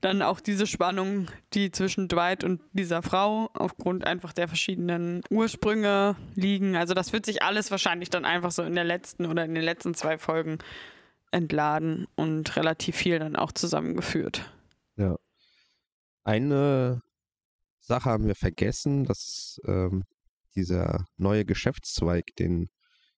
[0.01, 6.15] Dann auch diese Spannung, die zwischen Dwight und dieser Frau aufgrund einfach der verschiedenen Ursprünge
[6.35, 6.75] liegen.
[6.75, 9.63] Also das wird sich alles wahrscheinlich dann einfach so in der letzten oder in den
[9.63, 10.59] letzten zwei Folgen
[11.31, 14.49] entladen und relativ viel dann auch zusammengeführt.
[16.27, 17.01] Eine
[17.79, 20.03] Sache haben wir vergessen, dass ähm,
[20.57, 22.67] dieser neue Geschäftszweig, den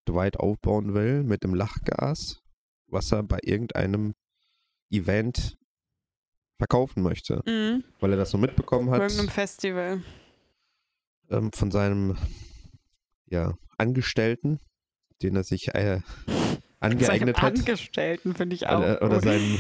[0.08, 2.40] Dwight aufbauen will, mit dem Lachgas,
[2.86, 4.14] was er bei irgendeinem
[4.92, 5.58] Event
[6.60, 7.84] verkaufen möchte, Mhm.
[8.00, 10.04] weil er das so mitbekommen Bei hat irgendeinem Festival.
[11.32, 12.16] ähm, von seinem
[13.26, 14.60] ja, Angestellten,
[15.24, 16.02] den er sich äh,
[16.80, 17.58] angeeignet Seinem hat.
[17.60, 18.80] Angestellten finde ich auch.
[18.80, 19.58] Oder, oder seinem,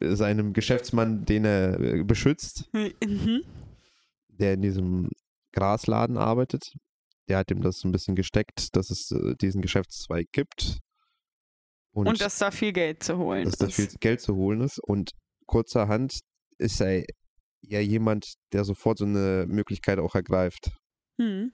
[0.00, 3.42] seinem Geschäftsmann, den er äh, beschützt, Mhm.
[4.28, 5.10] der in diesem
[5.52, 6.72] Grasladen arbeitet.
[7.28, 10.78] Der hat ihm das so ein bisschen gesteckt, dass es äh, diesen Geschäftszweig gibt.
[11.98, 13.74] Und, Und dass da viel Geld zu holen dass da ist.
[13.74, 14.78] viel Geld zu holen ist.
[14.78, 15.10] Und
[15.46, 16.20] kurzerhand
[16.58, 17.04] ist er
[17.62, 20.70] ja jemand, der sofort so eine Möglichkeit auch ergreift.
[21.16, 21.50] Mhm.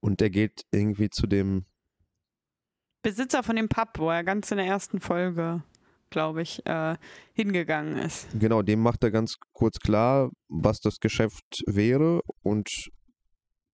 [0.00, 1.66] Und der geht irgendwie zu dem,
[3.02, 5.62] Besitzer von dem Pub, wo er ganz in der ersten Folge,
[6.10, 6.96] glaube ich, äh,
[7.32, 8.26] hingegangen ist.
[8.36, 12.22] genau, dem macht er ganz kurz klar, was das Geschäft wäre.
[12.42, 12.68] Und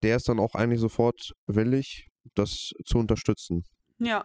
[0.02, 3.64] der ist dann auch eigentlich sofort willig, das zu unterstützen.
[3.98, 4.24] Ja,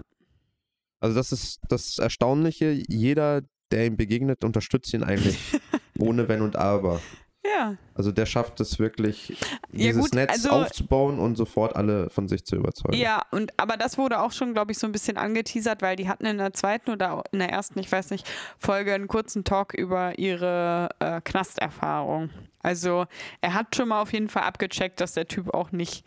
[1.03, 2.71] Also das ist das Erstaunliche.
[2.87, 3.41] Jeder,
[3.71, 5.37] der ihm begegnet, unterstützt ihn eigentlich
[5.99, 7.01] ohne Wenn und Aber.
[7.45, 7.75] Ja.
[7.93, 9.29] Also der schafft es wirklich,
[9.73, 12.95] Ja, dieses gut, Netz also- aufzubauen und sofort alle von sich zu überzeugen.
[12.97, 16.07] Ja, und aber das wurde auch schon, glaube ich, so ein bisschen angeteasert, weil die
[16.07, 18.25] hatten in der zweiten oder in der ersten, ich weiß nicht,
[18.57, 22.29] Folge einen kurzen Talk über ihre äh, Knasterfahrung.
[22.59, 23.05] Also
[23.41, 26.05] er hat schon mal auf jeden Fall abgecheckt, dass der Typ auch nicht,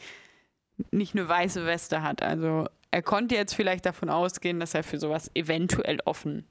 [0.90, 2.22] nicht eine weiße Weste hat.
[2.22, 2.66] Also
[2.96, 6.46] er konnte jetzt vielleicht davon ausgehen, dass er für sowas eventuell offen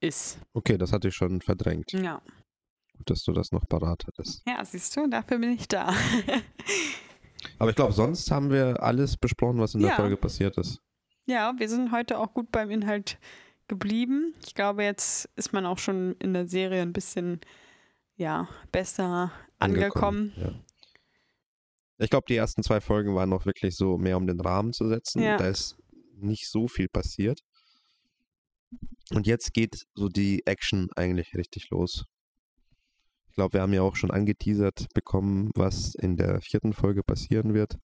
[0.00, 0.40] ist.
[0.52, 1.92] Okay, das hatte ich schon verdrängt.
[1.92, 2.20] Ja.
[2.98, 4.42] Gut, dass du das noch parat hattest.
[4.44, 5.94] Ja, siehst du, dafür bin ich da.
[7.60, 9.94] Aber ich glaube, sonst haben wir alles besprochen, was in der Ja.
[9.94, 10.80] Folge passiert ist.
[11.26, 13.16] Ja, wir sind heute auch gut beim Inhalt
[13.68, 14.34] geblieben.
[14.44, 17.40] Ich glaube, jetzt ist man auch schon in der Serie ein bisschen
[18.16, 19.30] ja, besser
[19.60, 20.32] angekommen.
[20.38, 20.50] Ja.
[21.98, 24.88] Ich glaube, die ersten zwei Folgen waren noch wirklich so mehr um den Rahmen zu
[24.88, 25.22] setzen.
[25.22, 25.36] Ja.
[25.36, 25.76] Da ist
[26.16, 27.40] nicht so viel passiert.
[29.10, 32.04] Und jetzt geht so die Action eigentlich richtig los.
[33.28, 37.52] Ich glaube, wir haben ja auch schon angeteasert bekommen, was in der vierten Folge passieren
[37.52, 37.78] wird.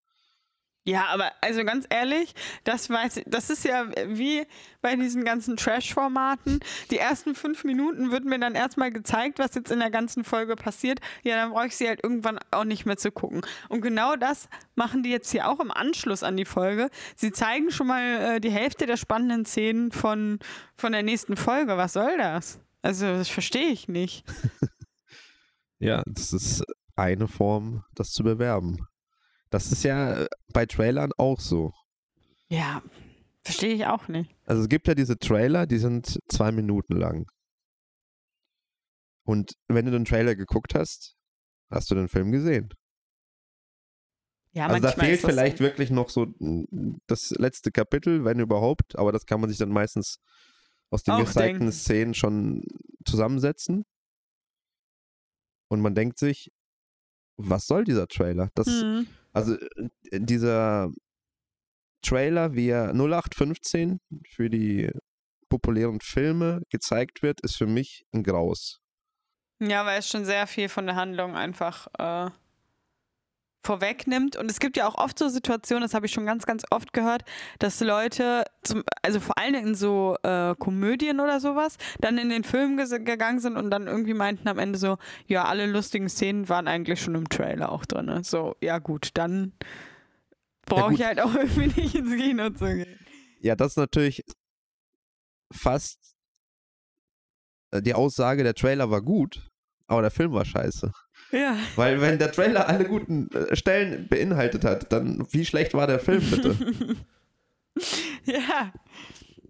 [0.85, 4.47] Ja, aber also ganz ehrlich, das weiß das ist ja wie
[4.81, 6.61] bei diesen ganzen Trash-Formaten.
[6.91, 10.57] Die ersten fünf Minuten wird mir dann erstmal gezeigt, was jetzt in der ganzen Folge
[10.57, 11.01] passiert.
[11.23, 13.43] Ja, dann brauche ich sie halt irgendwann auch nicht mehr zu gucken.
[13.69, 16.89] Und genau das machen die jetzt hier auch im Anschluss an die Folge.
[17.15, 20.39] Sie zeigen schon mal äh, die Hälfte der spannenden Szenen von,
[20.77, 21.77] von der nächsten Folge.
[21.77, 22.59] Was soll das?
[22.81, 24.25] Also, das verstehe ich nicht.
[25.83, 26.63] Ja, das ist
[26.95, 28.87] eine Form, das zu bewerben.
[29.51, 31.73] Das ist ja äh, bei Trailern auch so.
[32.49, 32.83] Ja,
[33.45, 34.35] verstehe ich auch nicht.
[34.45, 37.31] Also es gibt ja diese Trailer, die sind zwei Minuten lang.
[39.25, 41.17] Und wenn du den Trailer geguckt hast,
[41.71, 42.73] hast du den Film gesehen.
[44.53, 49.13] Ja, also da fehlt vielleicht wirklich noch so mm, das letzte Kapitel, wenn überhaupt, aber
[49.13, 50.19] das kann man sich dann meistens
[50.91, 51.73] aus den Auch gezeigten denken.
[51.73, 52.65] Szenen schon
[53.05, 53.85] zusammensetzen.
[55.69, 56.51] Und man denkt sich,
[57.37, 58.51] was soll dieser Trailer?
[58.57, 59.07] Das, Hm.
[59.33, 60.91] Also äh, dieser
[62.03, 64.91] Trailer, wie er 0815 für die
[65.49, 68.81] populären Filme gezeigt wird, ist für mich ein Graus.
[69.61, 72.31] Ja, weil es schon sehr viel von der Handlung einfach äh,
[73.63, 74.37] vorwegnimmt.
[74.37, 76.93] Und es gibt ja auch oft so Situationen, das habe ich schon ganz, ganz oft
[76.93, 77.23] gehört,
[77.59, 82.45] dass Leute, zum, also vor allem in so äh, Komödien oder sowas, dann in den
[82.45, 84.97] Film gegangen sind und dann irgendwie meinten am Ende so,
[85.27, 88.23] ja, alle lustigen Szenen waren eigentlich schon im Trailer auch drin.
[88.23, 89.53] So, ja gut, dann
[90.67, 91.01] brauche gut.
[91.01, 92.99] ich halt auch irgendwie nicht ins Kino zu gehen.
[93.41, 94.23] Ja, das ist natürlich
[95.53, 96.15] fast
[97.71, 99.49] äh, die Aussage, der Trailer war gut,
[99.87, 100.93] aber der Film war scheiße.
[101.33, 101.57] Ja.
[101.77, 106.01] Weil wenn der Trailer alle guten äh, Stellen beinhaltet hat, dann wie schlecht war der
[106.01, 106.57] Film bitte?
[108.25, 108.73] Ja.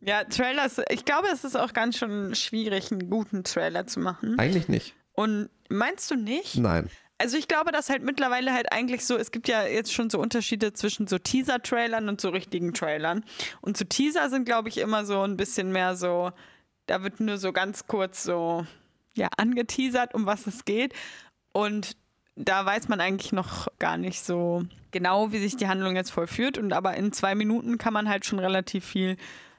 [0.03, 4.39] Ja, Trailers, ich glaube, es ist auch ganz schön schwierig, einen guten Trailer zu machen.
[4.39, 4.95] Eigentlich nicht.
[5.13, 6.57] Und meinst du nicht?
[6.57, 6.89] Nein.
[7.19, 10.19] Also ich glaube, dass halt mittlerweile halt eigentlich so, es gibt ja jetzt schon so
[10.19, 13.25] Unterschiede zwischen so Teaser-Trailern und so richtigen Trailern.
[13.61, 16.31] Und so Teaser sind, glaube ich, immer so ein bisschen mehr so,
[16.87, 18.67] da wird nur so ganz kurz so,
[19.15, 20.95] ja, angeteasert, um was es geht.
[21.53, 21.97] Und
[22.37, 26.59] da weiß man eigentlich noch gar nicht so genau, wie sich die Handlung jetzt vollführt.
[26.59, 29.17] Und aber in zwei Minuten kann man halt schon relativ viel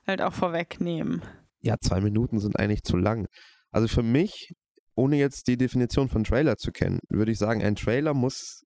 [0.07, 1.21] halt auch vorwegnehmen.
[1.59, 3.27] Ja, zwei Minuten sind eigentlich zu lang.
[3.71, 4.53] Also für mich,
[4.95, 8.63] ohne jetzt die Definition von Trailer zu kennen, würde ich sagen, ein Trailer muss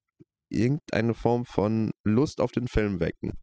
[0.50, 3.34] irgendeine Form von Lust auf den Film wecken.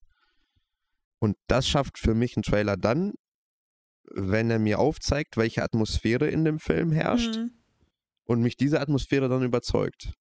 [1.19, 3.13] Und das schafft für mich ein Trailer dann,
[4.15, 7.62] wenn er mir aufzeigt, welche Atmosphäre in dem Film herrscht Mhm.
[8.25, 10.13] Und mich diese Atmosphäre dann überzeugt.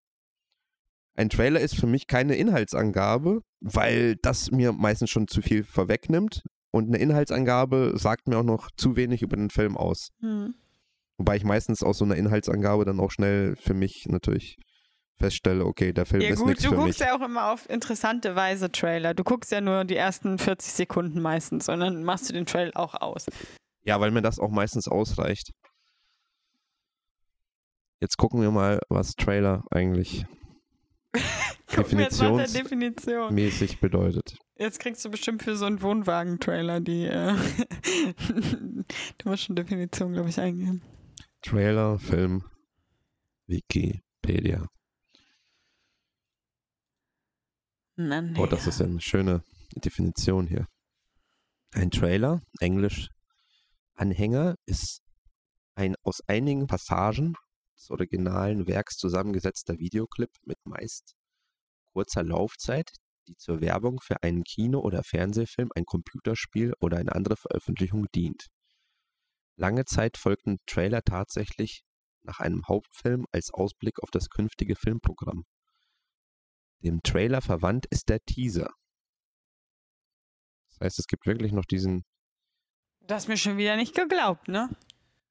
[1.16, 6.44] Ein Trailer ist für mich keine Inhaltsangabe, weil das mir meistens schon zu viel vorwegnimmt.
[6.72, 10.10] Und eine Inhaltsangabe sagt mir auch noch zu wenig über den Film aus.
[10.22, 10.56] Mhm.
[11.18, 14.58] Wobei ich meistens aus so einer Inhaltsangabe dann auch schnell für mich natürlich
[15.22, 17.08] feststelle, okay, der Film Ja ist gut, nichts du für guckst mich.
[17.08, 19.14] ja auch immer auf interessante Weise Trailer.
[19.14, 22.72] Du guckst ja nur die ersten 40 Sekunden meistens und dann machst du den Trailer
[22.76, 23.28] auch aus.
[23.84, 25.52] Ja, weil mir das auch meistens ausreicht.
[28.02, 30.26] Jetzt gucken wir mal, was Trailer eigentlich
[31.76, 33.80] Definitionsmäßig Definition.
[33.80, 34.38] bedeutet.
[34.58, 37.06] Jetzt kriegst du bestimmt für so einen Wohnwagen-Trailer die.
[37.06, 37.36] Äh
[39.20, 40.82] du musst schon Definition, glaube ich, eingeben.
[41.44, 42.44] Trailer, Film,
[43.48, 44.68] Wikipedia.
[47.98, 48.34] Nee.
[48.38, 49.44] Oh, das ist ja eine schöne
[49.76, 50.68] Definition hier.
[51.74, 53.10] Ein Trailer, Englisch
[53.94, 55.04] Anhänger, ist
[55.76, 57.36] ein aus einigen Passagen
[57.82, 61.16] des originalen Werks zusammengesetzter Videoclip mit meist
[61.94, 62.92] kurzer Laufzeit,
[63.28, 68.48] die zur Werbung für einen Kino- oder Fernsehfilm, ein Computerspiel oder eine andere Veröffentlichung dient.
[69.58, 71.84] Lange Zeit folgten Trailer tatsächlich
[72.24, 75.44] nach einem Hauptfilm als Ausblick auf das künftige Filmprogramm.
[76.80, 78.72] Dem Trailer verwandt ist der Teaser.
[80.70, 82.04] Das heißt, es gibt wirklich noch diesen.
[83.02, 84.70] Das mir schon wieder nicht geglaubt, ne?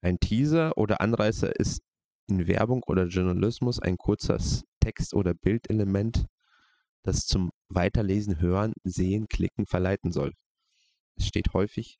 [0.01, 1.81] Ein Teaser oder Anreißer ist
[2.31, 4.37] in Werbung oder Journalismus ein kurzer
[4.79, 6.25] Text- oder Bildelement,
[7.03, 10.33] das zum Weiterlesen, Hören, Sehen, Klicken verleiten soll.
[11.17, 11.97] Es steht häufig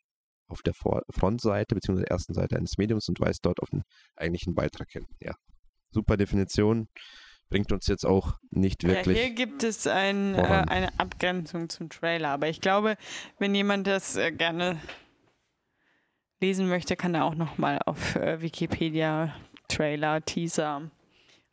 [0.48, 2.04] auf der Vor Frontseite bzw.
[2.04, 3.84] ersten Seite eines Mediums und weist dort auf den
[4.16, 5.08] eigentlichen Beitrag hin.
[5.20, 5.34] Ja,
[5.92, 6.88] super Definition.
[7.50, 9.18] Bringt uns jetzt auch nicht wirklich.
[9.18, 12.96] Ja, hier gibt es ein, äh, eine Abgrenzung zum Trailer, aber ich glaube,
[13.40, 14.80] wenn jemand das äh, gerne
[16.40, 19.36] lesen möchte, kann er auch nochmal auf äh, Wikipedia
[19.72, 20.92] Trailer, Teaser.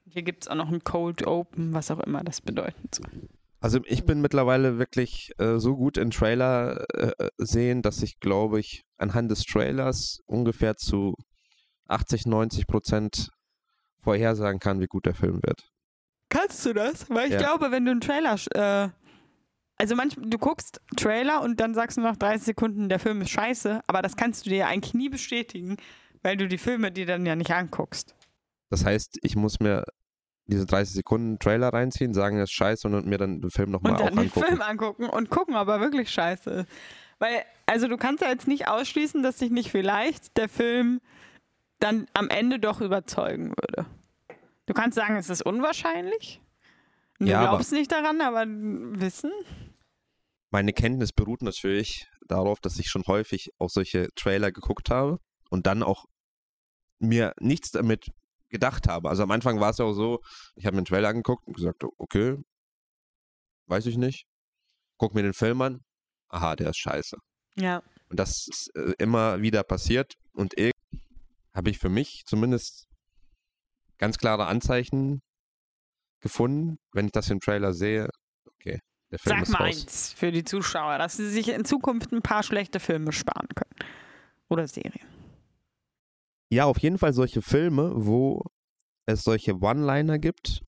[0.04, 3.28] Hier gibt es auch noch ein Cold Open, was auch immer das bedeuten soll.
[3.60, 8.60] Also ich bin mittlerweile wirklich äh, so gut in Trailer äh, sehen, dass ich glaube
[8.60, 11.16] ich anhand des Trailers ungefähr zu
[11.88, 13.30] 80, 90 Prozent
[13.98, 15.70] vorhersagen kann, wie gut der Film wird.
[16.28, 17.10] Kannst du das?
[17.10, 17.38] Weil ich ja.
[17.38, 18.90] glaube, wenn du einen Trailer, äh,
[19.76, 23.30] also manchmal, du guckst Trailer und dann sagst du nach 30 Sekunden, der Film ist
[23.30, 25.78] scheiße, aber das kannst du dir eigentlich nie bestätigen,
[26.22, 28.14] weil du die Filme dir dann ja nicht anguckst.
[28.70, 29.84] Das heißt, ich muss mir
[30.46, 33.92] diese 30 Sekunden Trailer reinziehen, sagen, das ist scheiße und mir dann den Film nochmal
[33.92, 34.18] angucken.
[34.18, 36.68] Und den Film angucken und gucken, ob er wirklich scheiße ist.
[37.18, 41.00] Weil, also du kannst ja jetzt nicht ausschließen, dass sich nicht vielleicht der Film
[41.80, 43.86] dann am Ende doch überzeugen würde.
[44.66, 46.40] Du kannst sagen, es ist unwahrscheinlich.
[47.18, 49.32] Du ja, glaubst nicht daran, aber wissen.
[50.50, 55.66] Meine Kenntnis beruht natürlich darauf, dass ich schon häufig auch solche Trailer geguckt habe und
[55.66, 56.06] dann auch
[56.98, 58.10] mir nichts damit
[58.48, 59.08] gedacht habe.
[59.08, 60.20] Also am Anfang war es ja auch so,
[60.56, 62.36] ich habe mir einen Trailer angeguckt und gesagt, okay,
[63.66, 64.26] weiß ich nicht.
[64.96, 65.84] Guck mir den Film an.
[66.28, 67.16] Aha, der ist scheiße.
[67.56, 67.82] Ja.
[68.08, 70.14] Und das ist äh, immer wieder passiert.
[70.32, 70.54] Und
[71.54, 72.88] habe ich für mich zumindest
[73.98, 75.20] ganz klare Anzeichen
[76.20, 78.08] gefunden, wenn ich das im Trailer sehe.
[78.46, 78.80] Okay,
[79.10, 79.66] der Film Sag ist mal raus.
[79.66, 83.90] eins für die Zuschauer, dass sie sich in Zukunft ein paar schlechte Filme sparen können.
[84.48, 85.17] Oder Serien.
[86.50, 88.42] Ja, auf jeden Fall solche Filme, wo
[89.06, 90.62] es solche One-Liner gibt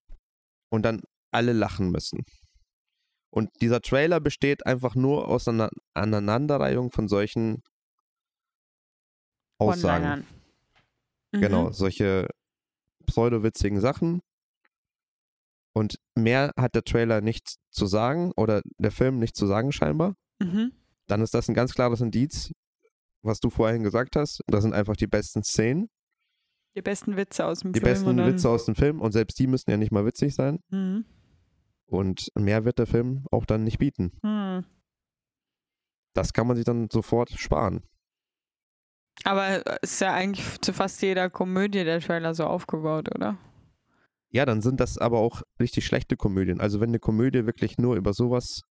[0.71, 2.25] und dann alle lachen müssen.
[3.31, 7.63] Und dieser Trailer besteht einfach nur aus einer Aneinanderreihung von solchen
[9.59, 10.27] Aussagen.
[11.33, 11.41] Mhm.
[11.41, 12.29] Genau, solche
[13.07, 14.21] pseudowitzigen Sachen.
[15.73, 20.17] Und mehr hat der Trailer nichts zu sagen oder der Film nichts zu sagen scheinbar.
[20.41, 20.73] Mhm.
[21.07, 22.51] Dann ist das ein ganz klares Indiz,
[23.23, 24.41] was du vorhin gesagt hast.
[24.47, 25.89] Das sind einfach die besten Szenen.
[26.77, 27.95] Die besten Witze aus dem die Film.
[27.95, 30.61] Die besten Witze aus dem Film und selbst die müssen ja nicht mal witzig sein.
[30.71, 31.05] Mhm.
[31.87, 34.13] Und mehr wird der Film auch dann nicht bieten.
[34.23, 34.65] Mhm.
[36.15, 37.83] Das kann man sich dann sofort sparen.
[39.25, 43.37] Aber es ist ja eigentlich zu fast jeder Komödie der Trailer so aufgebaut, oder?
[44.31, 46.61] Ja, dann sind das aber auch richtig schlechte Komödien.
[46.61, 48.63] Also wenn eine Komödie wirklich nur über sowas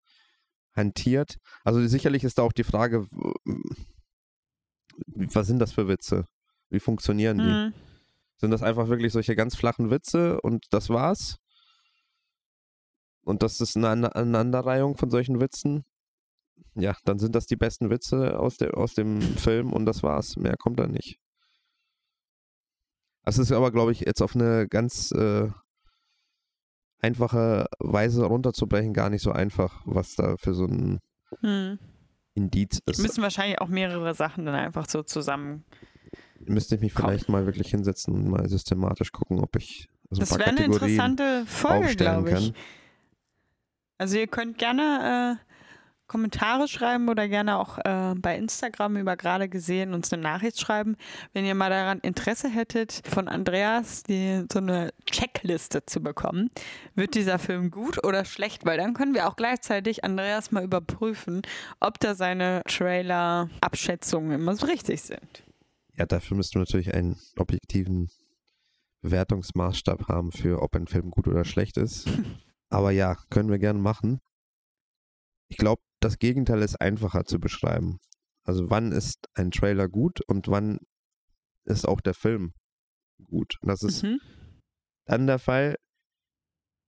[0.73, 3.05] hantiert, also sicherlich ist da auch die Frage,
[5.07, 6.25] was sind das für Witze?
[6.69, 7.43] Wie funktionieren die?
[7.43, 7.73] Mhm.
[8.37, 11.37] Sind das einfach wirklich solche ganz flachen Witze und das war's?
[13.23, 15.83] Und das ist eine Aneinanderreihung von solchen Witzen?
[16.75, 20.37] Ja, dann sind das die besten Witze aus, der, aus dem Film und das war's.
[20.37, 21.19] Mehr kommt da nicht.
[23.23, 25.49] Das ist aber, glaube ich, jetzt auf eine ganz äh,
[26.99, 30.99] einfache Weise runterzubrechen gar nicht so einfach, was da für so ein
[31.41, 31.77] hm.
[32.33, 33.01] Indiz ist.
[33.01, 35.65] Müssen wahrscheinlich auch mehrere Sachen dann einfach so zusammen.
[36.39, 40.37] Müsste ich mich vielleicht mal wirklich hinsetzen und mal systematisch gucken, ob ich so das
[40.37, 42.35] wäre eine interessante Folge, glaube ich.
[42.35, 42.53] Kann.
[43.97, 45.48] Also ihr könnt gerne äh,
[46.09, 50.97] Kommentare schreiben oder gerne auch äh, bei Instagram über gerade gesehen uns eine Nachricht schreiben,
[51.31, 56.49] wenn ihr mal daran Interesse hättet, von Andreas die, so eine Checkliste zu bekommen.
[56.95, 58.65] Wird dieser Film gut oder schlecht?
[58.65, 61.43] Weil dann können wir auch gleichzeitig Andreas mal überprüfen,
[61.79, 65.43] ob da seine Trailer-Abschätzungen immer so richtig sind.
[65.95, 68.09] Ja, dafür müssten wir natürlich einen objektiven
[69.01, 72.09] Bewertungsmaßstab haben für, ob ein Film gut oder schlecht ist.
[72.69, 74.19] Aber ja, können wir gerne machen.
[75.47, 77.99] Ich glaube, das Gegenteil ist einfacher zu beschreiben.
[78.43, 80.79] Also wann ist ein Trailer gut und wann
[81.65, 82.53] ist auch der Film
[83.25, 83.55] gut.
[83.61, 84.19] das ist mhm.
[85.05, 85.75] dann der Fall,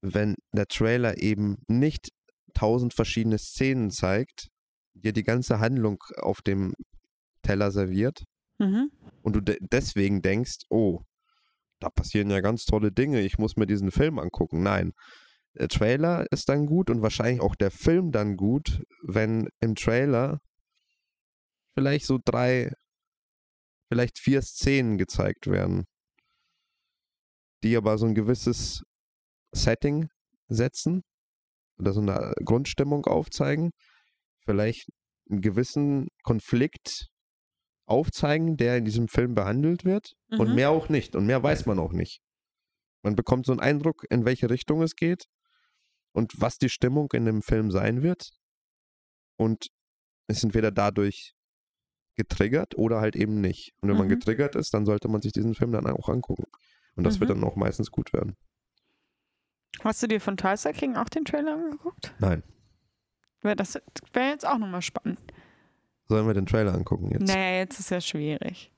[0.01, 2.09] wenn der Trailer eben nicht
[2.53, 4.47] tausend verschiedene Szenen zeigt,
[4.93, 6.74] dir die ganze Handlung auf dem
[7.43, 8.24] Teller serviert
[8.59, 8.91] mhm.
[9.22, 11.01] und du de deswegen denkst, oh,
[11.80, 14.62] da passieren ja ganz tolle Dinge, ich muss mir diesen Film angucken.
[14.62, 14.93] Nein,
[15.54, 20.39] der Trailer ist dann gut und wahrscheinlich auch der Film dann gut, wenn im Trailer
[21.74, 22.72] vielleicht so drei,
[23.89, 25.86] vielleicht vier Szenen gezeigt werden.
[27.64, 28.82] die aber so ein gewisses
[29.54, 30.10] Setting
[30.47, 31.04] setzen
[31.78, 33.70] oder so eine Grundstimmung aufzeigen,
[34.45, 34.88] vielleicht
[35.30, 37.10] einen gewissen Konflikt
[37.86, 40.39] aufzeigen, der in diesem Film behandelt wird Mhm.
[40.39, 42.20] und mehr auch nicht und mehr weiß man auch nicht.
[43.04, 45.26] Man bekommt so einen Eindruck, in welche Richtung es geht
[46.14, 48.32] und was die Stimmung in dem Film sein wird
[49.38, 49.68] und
[50.28, 51.34] ist entweder dadurch
[52.16, 53.74] getriggert oder halt eben nicht.
[53.82, 54.12] Und wenn man Mhm.
[54.12, 56.45] getriggert ist, dann sollte man sich diesen Film dann auch angucken.
[56.95, 57.36] Und das wird Mhm.
[57.41, 58.36] dann auch meistens gut werden.
[59.84, 62.14] Hast du dir von Tulsa King auch den Trailer angeguckt?
[62.20, 62.43] Nein.
[63.41, 63.76] Wär Das
[64.14, 65.20] wäre jetzt auch nochmal spannend.
[66.07, 67.28] Sollen wir den Trailer angucken jetzt?
[67.34, 68.72] Naja, jetzt ist ja schwierig.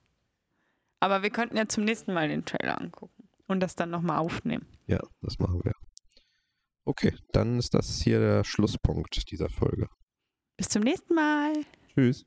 [1.00, 4.68] Aber wir könnten ja zum nächsten Mal den Trailer angucken und das dann nochmal aufnehmen.
[4.88, 5.74] Ja, das machen wir.
[6.86, 9.88] Okay, dann ist das hier der Schlusspunkt dieser Folge.
[10.58, 11.54] Bis zum nächsten Mal.
[11.94, 12.26] Tschüss.